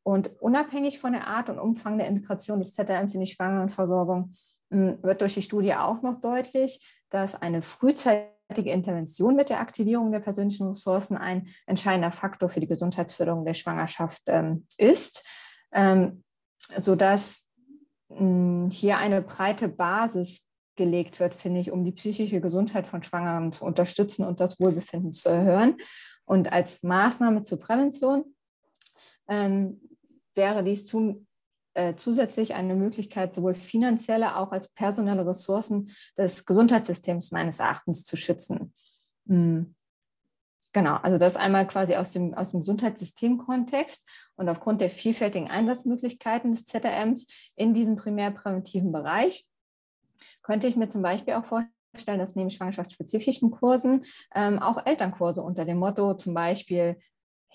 Und 0.03 0.31
unabhängig 0.41 0.99
von 0.99 1.13
der 1.13 1.27
Art 1.27 1.49
und 1.49 1.59
Umfang 1.59 1.97
der 1.97 2.07
Integration 2.07 2.59
des 2.59 2.73
ZRMs 2.73 3.13
in 3.15 3.21
die 3.21 3.27
Schwangerenversorgung 3.27 4.31
hm, 4.71 5.01
wird 5.01 5.21
durch 5.21 5.33
die 5.33 5.41
Studie 5.41 5.73
auch 5.73 6.01
noch 6.01 6.19
deutlich, 6.19 7.03
dass 7.09 7.35
eine 7.35 7.61
frühzeitige 7.61 8.71
Intervention 8.71 9.35
mit 9.35 9.49
der 9.49 9.61
Aktivierung 9.61 10.11
der 10.11 10.19
persönlichen 10.19 10.67
Ressourcen 10.67 11.17
ein 11.17 11.47
entscheidender 11.65 12.11
Faktor 12.11 12.49
für 12.49 12.59
die 12.59 12.67
Gesundheitsförderung 12.67 13.45
der 13.45 13.53
Schwangerschaft 13.53 14.23
ähm, 14.27 14.65
ist, 14.77 15.25
ähm, 15.71 16.23
sodass 16.77 17.46
hier 18.09 18.97
eine 18.97 19.21
breite 19.21 19.67
Basis 19.67 20.45
gelegt 20.75 21.19
wird, 21.19 21.33
finde 21.33 21.59
ich, 21.59 21.71
um 21.71 21.83
die 21.83 21.91
psychische 21.91 22.39
Gesundheit 22.39 22.87
von 22.87 23.03
Schwangeren 23.03 23.51
zu 23.51 23.65
unterstützen 23.65 24.23
und 24.25 24.39
das 24.39 24.59
Wohlbefinden 24.59 25.11
zu 25.11 25.29
erhöhen. 25.29 25.77
Und 26.25 26.51
als 26.51 26.83
Maßnahme 26.83 27.43
zur 27.43 27.59
Prävention 27.59 28.35
ähm, 29.27 29.81
wäre 30.35 30.63
dies 30.63 30.85
zum, 30.85 31.27
äh, 31.73 31.95
zusätzlich 31.95 32.53
eine 32.53 32.75
Möglichkeit, 32.75 33.33
sowohl 33.33 33.53
finanzielle 33.53 34.27
als 34.27 34.35
auch 34.35 34.51
als 34.51 34.69
personelle 34.69 35.25
Ressourcen 35.25 35.91
des 36.17 36.45
Gesundheitssystems 36.45 37.31
meines 37.31 37.59
Erachtens 37.59 38.05
zu 38.05 38.15
schützen. 38.15 38.73
Mhm. 39.25 39.75
Genau, 40.73 40.95
also 40.97 41.17
das 41.17 41.37
einmal 41.37 41.65
quasi 41.65 41.95
aus 41.95 42.11
dem, 42.11 42.33
aus 42.33 42.51
dem 42.51 42.59
Gesundheitssystemkontext 42.59 44.07
und 44.35 44.49
aufgrund 44.49 44.81
der 44.81 44.89
vielfältigen 44.89 45.49
Einsatzmöglichkeiten 45.49 46.51
des 46.51 46.65
ZRMs 46.65 47.27
in 47.55 47.73
diesem 47.73 47.95
primärpräventiven 47.95 48.91
Bereich 48.91 49.47
könnte 50.41 50.67
ich 50.67 50.75
mir 50.75 50.89
zum 50.89 51.01
Beispiel 51.01 51.35
auch 51.35 51.45
vorstellen, 51.45 52.19
dass 52.19 52.35
neben 52.35 52.49
schwangerschaftsspezifischen 52.49 53.51
Kursen 53.51 54.05
ähm, 54.35 54.59
auch 54.59 54.85
Elternkurse 54.85 55.41
unter 55.41 55.65
dem 55.65 55.77
Motto 55.77 56.13
zum 56.15 56.33
Beispiel 56.33 56.97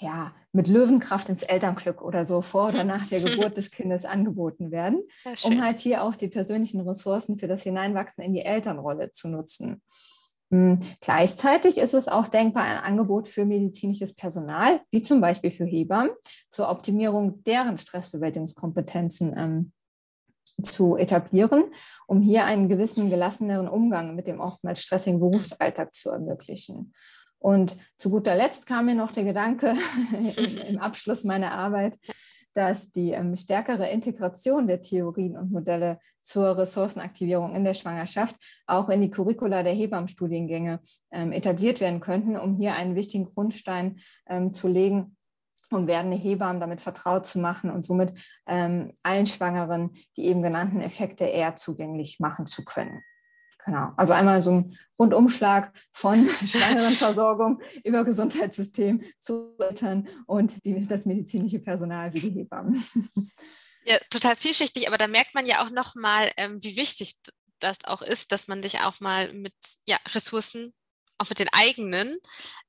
ja, 0.01 0.35
mit 0.53 0.67
Löwenkraft 0.67 1.29
ins 1.29 1.45
Elternglück 1.45 2.03
oder 2.03 2.25
so 2.25 2.41
vor 2.41 2.71
oder 2.71 2.83
nach 2.85 3.07
der 3.07 3.21
Geburt 3.25 3.57
des 3.57 3.71
Kindes 3.71 4.05
angeboten 4.05 4.71
werden, 4.71 5.03
um 5.45 5.63
halt 5.63 5.79
hier 5.81 6.03
auch 6.03 6.17
die 6.17 6.29
persönlichen 6.29 6.81
Ressourcen 6.81 7.39
für 7.39 7.47
das 7.47 7.63
Hineinwachsen 7.63 8.25
in 8.25 8.35
die 8.35 8.45
Elternrolle 8.45 9.13
zu 9.13 9.29
nutzen. 9.29 9.81
Hm, 10.53 10.81
gleichzeitig 11.01 11.79
ist 11.79 11.95
es 11.95 12.09
auch 12.09 12.29
denkbar, 12.29 12.65
ein 12.65 12.77
Angebot 12.77 13.27
für 13.27 13.47
medizinisches 13.47 14.15
Personal, 14.15 14.83
wie 14.91 15.01
zum 15.01 15.23
Beispiel 15.23 15.51
für 15.51 15.65
Hebammen, 15.65 16.11
zur 16.51 16.69
Optimierung 16.69 17.43
deren 17.45 17.79
Stressbewältigungskompetenzen 17.79 19.35
ähm, 19.35 19.73
zu 20.63 20.99
etablieren, 20.99 21.65
um 22.07 22.21
hier 22.21 22.45
einen 22.45 22.69
gewissen 22.69 23.09
gelasseneren 23.09 23.67
Umgang 23.67 24.15
mit 24.15 24.27
dem 24.27 24.41
oftmals 24.41 24.83
stressigen 24.83 25.21
Berufsalltag 25.21 25.95
zu 25.95 26.11
ermöglichen. 26.11 26.93
Und 27.39 27.79
zu 27.97 28.11
guter 28.11 28.37
Letzt 28.37 28.67
kam 28.67 28.87
mir 28.87 28.95
noch 28.95 29.11
der 29.11 29.25
Gedanke 29.25 29.75
im 30.69 30.79
Abschluss 30.79 31.25
meiner 31.25 31.53
Arbeit, 31.53 31.99
dass 32.55 32.91
die 32.91 33.13
ähm, 33.13 33.37
stärkere 33.37 33.89
Integration 33.89 34.67
der 34.67 34.81
Theorien 34.81 35.37
und 35.37 35.51
Modelle 35.51 35.99
zur 36.23 36.57
Ressourcenaktivierung 36.57 37.55
in 37.55 37.65
der 37.65 37.75
Schwangerschaft 37.75 38.37
auch 38.67 38.89
in 38.89 39.01
die 39.01 39.11
Curricula 39.11 39.63
der 39.63 39.73
Hebammenstudiengänge 39.73 40.81
ähm, 41.11 41.33
etabliert 41.33 41.81
werden 41.81 42.01
könnten, 42.01 42.37
um 42.37 42.57
hier 42.57 42.75
einen 42.75 42.95
wichtigen 42.95 43.25
Grundstein 43.25 44.01
ähm, 44.27 44.53
zu 44.53 44.69
legen, 44.69 45.17
um 45.71 45.87
werdende 45.87 46.17
Hebammen 46.17 46.61
damit 46.61 46.81
vertraut 46.81 47.27
zu 47.27 47.39
machen 47.39 47.71
und 47.71 47.87
somit 47.87 48.13
ähm, 48.47 48.93
allen 49.03 49.27
Schwangeren 49.27 49.91
die 50.17 50.27
eben 50.27 50.43
genannten 50.43 50.81
Effekte 50.81 51.25
eher 51.25 51.57
zugänglich 51.57 52.21
machen 52.21 52.47
zu 52.47 52.65
können. 52.65 53.03
Genau, 53.65 53.93
also 53.97 54.13
einmal 54.13 54.43
so 54.43 54.51
ein 54.53 54.79
Rundumschlag 54.99 55.73
von 55.93 56.29
Schwangerenversorgung 56.47 57.61
über 57.85 58.05
Gesundheitssystem 58.05 59.03
zu 59.21 59.57
Eltern 59.59 60.09
und 60.27 60.65
die, 60.65 60.87
das 60.87 61.07
medizinische 61.07 61.61
Personal 61.61 62.13
wie 62.15 62.21
die 62.21 62.31
Hebammen. 62.31 62.85
Ja, 63.85 63.97
total 64.11 64.37
vielschichtig, 64.37 64.87
aber 64.87 64.97
da 64.97 65.09
merkt 65.09 65.35
man 65.35 65.45
ja 65.45 65.61
auch 65.61 65.71
nochmal, 65.71 66.31
ähm, 66.37 66.63
wie 66.63 66.77
wichtig 66.77 67.17
das 67.59 67.79
auch 67.85 68.01
ist, 68.01 68.31
dass 68.31 68.47
man 68.47 68.63
sich 68.63 68.79
auch 68.79 69.01
mal 69.01 69.33
mit 69.33 69.55
ja, 69.89 69.97
Ressourcen, 70.15 70.73
auch 71.19 71.29
mit 71.29 71.41
den 71.41 71.49
eigenen, 71.53 72.19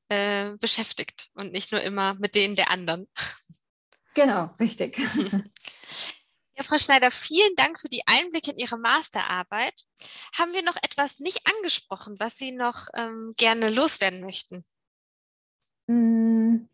äh, 0.10 0.54
beschäftigt 0.60 1.30
und 1.36 1.52
nicht 1.52 1.72
nur 1.72 1.82
immer 1.82 2.16
mit 2.16 2.34
denen 2.34 2.56
der 2.56 2.72
anderen. 2.72 3.08
Genau, 4.16 4.50
richtig. 4.60 4.98
Ja, 6.56 6.64
Frau 6.64 6.78
Schneider, 6.78 7.10
vielen 7.10 7.56
Dank 7.56 7.80
für 7.80 7.90
die 7.90 8.04
Einblicke 8.06 8.52
in 8.52 8.58
Ihre 8.58 8.78
Masterarbeit. 8.78 9.74
Haben 10.38 10.54
wir 10.54 10.64
noch 10.64 10.76
etwas 10.84 11.20
nicht 11.20 11.42
angesprochen, 11.56 12.16
was 12.20 12.38
Sie 12.38 12.52
noch 12.52 12.88
ähm, 12.94 13.34
gerne 13.38 13.70
loswerden 13.70 14.22
möchten? 14.22 14.64
Hm. 15.88 16.70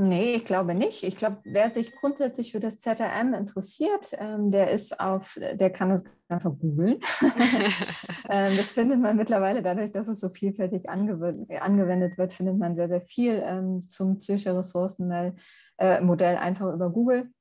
Nee, 0.00 0.36
ich 0.36 0.44
glaube 0.44 0.76
nicht. 0.76 1.02
Ich 1.02 1.16
glaube, 1.16 1.38
wer 1.42 1.70
sich 1.72 1.92
grundsätzlich 1.92 2.52
für 2.52 2.60
das 2.60 2.78
ZRM 2.78 3.34
interessiert, 3.34 4.12
ähm, 4.18 4.52
der 4.52 4.70
ist 4.70 5.00
auf, 5.00 5.36
der 5.40 5.70
kann 5.70 5.90
es 5.90 6.04
einfach 6.28 6.52
googeln. 6.56 7.00
ähm, 8.28 8.56
das 8.56 8.72
findet 8.72 9.00
man 9.00 9.16
mittlerweile 9.16 9.60
dadurch, 9.60 9.90
dass 9.90 10.06
es 10.06 10.20
so 10.20 10.28
vielfältig 10.28 10.88
angewendet 10.88 12.16
wird, 12.16 12.32
findet 12.32 12.58
man 12.58 12.76
sehr, 12.76 12.88
sehr 12.88 13.00
viel 13.00 13.42
ähm, 13.44 13.88
zum 13.88 14.18
psychische 14.18 14.56
Ressourcenmodell 14.56 15.34
äh, 15.78 16.36
einfach 16.36 16.72
über 16.72 16.90
Google. 16.90 17.32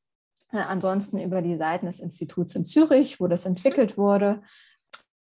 Äh, 0.51 0.57
ansonsten 0.57 1.19
über 1.19 1.41
die 1.41 1.57
Seiten 1.57 1.85
des 1.85 1.99
Instituts 1.99 2.55
in 2.55 2.63
Zürich, 2.63 3.19
wo 3.19 3.27
das 3.27 3.45
entwickelt 3.45 3.97
wurde. 3.97 4.41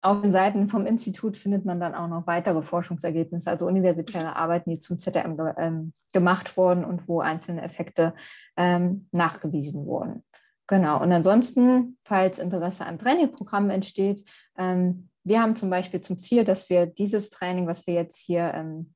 Auf 0.02 0.22
den 0.22 0.32
Seiten 0.32 0.70
vom 0.70 0.86
Institut 0.86 1.36
findet 1.36 1.66
man 1.66 1.80
dann 1.80 1.96
auch 1.96 2.08
noch 2.08 2.28
weitere 2.28 2.62
Forschungsergebnisse, 2.62 3.50
also 3.50 3.66
universitäre 3.66 4.36
Arbeiten, 4.36 4.70
die 4.70 4.80
zum 4.80 5.00
ZRM 5.00 5.38
ähm, 5.58 5.94
gemacht 6.14 6.58
wurden 6.58 6.86
und 6.86 7.08
wo 7.08 7.22
einzelne 7.22 7.64
Effekte 7.64 8.14
ähm, 8.56 9.08
nachgewiesen 9.12 9.86
wurden. 9.86 10.24
Genau, 10.68 11.02
und 11.02 11.12
ansonsten, 11.12 11.98
falls 12.04 12.40
Interesse 12.40 12.86
an 12.86 13.00
Trainingprogrammen 13.00 13.70
entsteht, 13.70 14.24
ähm, 14.58 15.10
wir 15.24 15.42
haben 15.42 15.56
zum 15.56 15.72
Beispiel 15.72 16.02
zum 16.02 16.18
Ziel, 16.20 16.44
dass 16.44 16.70
wir 16.70 16.86
dieses 16.86 17.32
Training, 17.32 17.66
was 17.66 17.88
wir 17.88 17.96
jetzt 17.96 18.24
hier 18.24 18.54
ähm, 18.54 18.94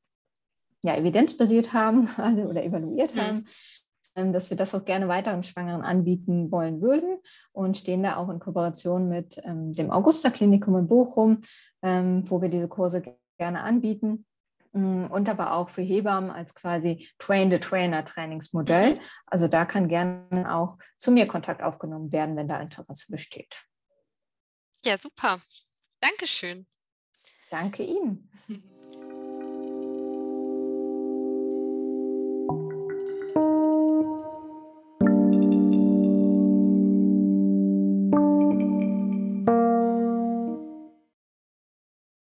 ja, 0.82 0.96
evidenzbasiert 0.96 1.74
haben 1.74 2.08
also, 2.18 2.44
oder 2.44 2.64
evaluiert 2.64 3.16
mhm. 3.16 3.20
haben, 3.20 3.46
dass 4.34 4.50
wir 4.50 4.58
das 4.58 4.76
auch 4.76 4.86
gerne 4.86 5.08
weiteren 5.08 5.44
Schwangeren 5.44 5.82
anbieten 5.82 6.52
wollen 6.52 6.82
würden 6.82 7.18
und 7.52 7.78
stehen 7.78 8.04
da 8.04 8.18
auch 8.18 8.30
in 8.30 8.40
Kooperation 8.40 9.10
mit 9.10 9.42
ähm, 9.44 9.74
dem 9.74 9.92
Augusta 9.92 10.30
Klinikum 10.30 10.78
in 10.78 10.88
Bochum, 10.88 11.42
ähm, 11.82 12.24
wo 12.30 12.42
wir 12.42 12.50
diese 12.50 12.68
Kurse 12.68 13.02
gerne 13.38 13.62
anbieten 13.62 14.26
mm, 14.74 15.06
und 15.06 15.30
aber 15.30 15.54
auch 15.54 15.70
für 15.70 15.82
Hebammen 15.82 16.30
als 16.30 16.54
quasi 16.54 17.10
Train-the-Trainer-Trainingsmodell. 17.20 18.96
Mhm. 18.96 19.00
Also 19.26 19.48
da 19.48 19.66
kann 19.66 19.88
gerne 19.88 20.54
auch 20.54 20.78
zu 20.98 21.12
mir 21.12 21.28
Kontakt 21.28 21.64
aufgenommen 21.64 22.12
werden, 22.12 22.36
wenn 22.36 22.48
da 22.48 22.60
Interesse 22.60 23.12
besteht. 23.12 23.66
Ja, 24.86 24.98
super. 24.98 25.42
Dankeschön. 26.00 26.68
Danke 27.50 27.84
Ihnen. 27.84 28.30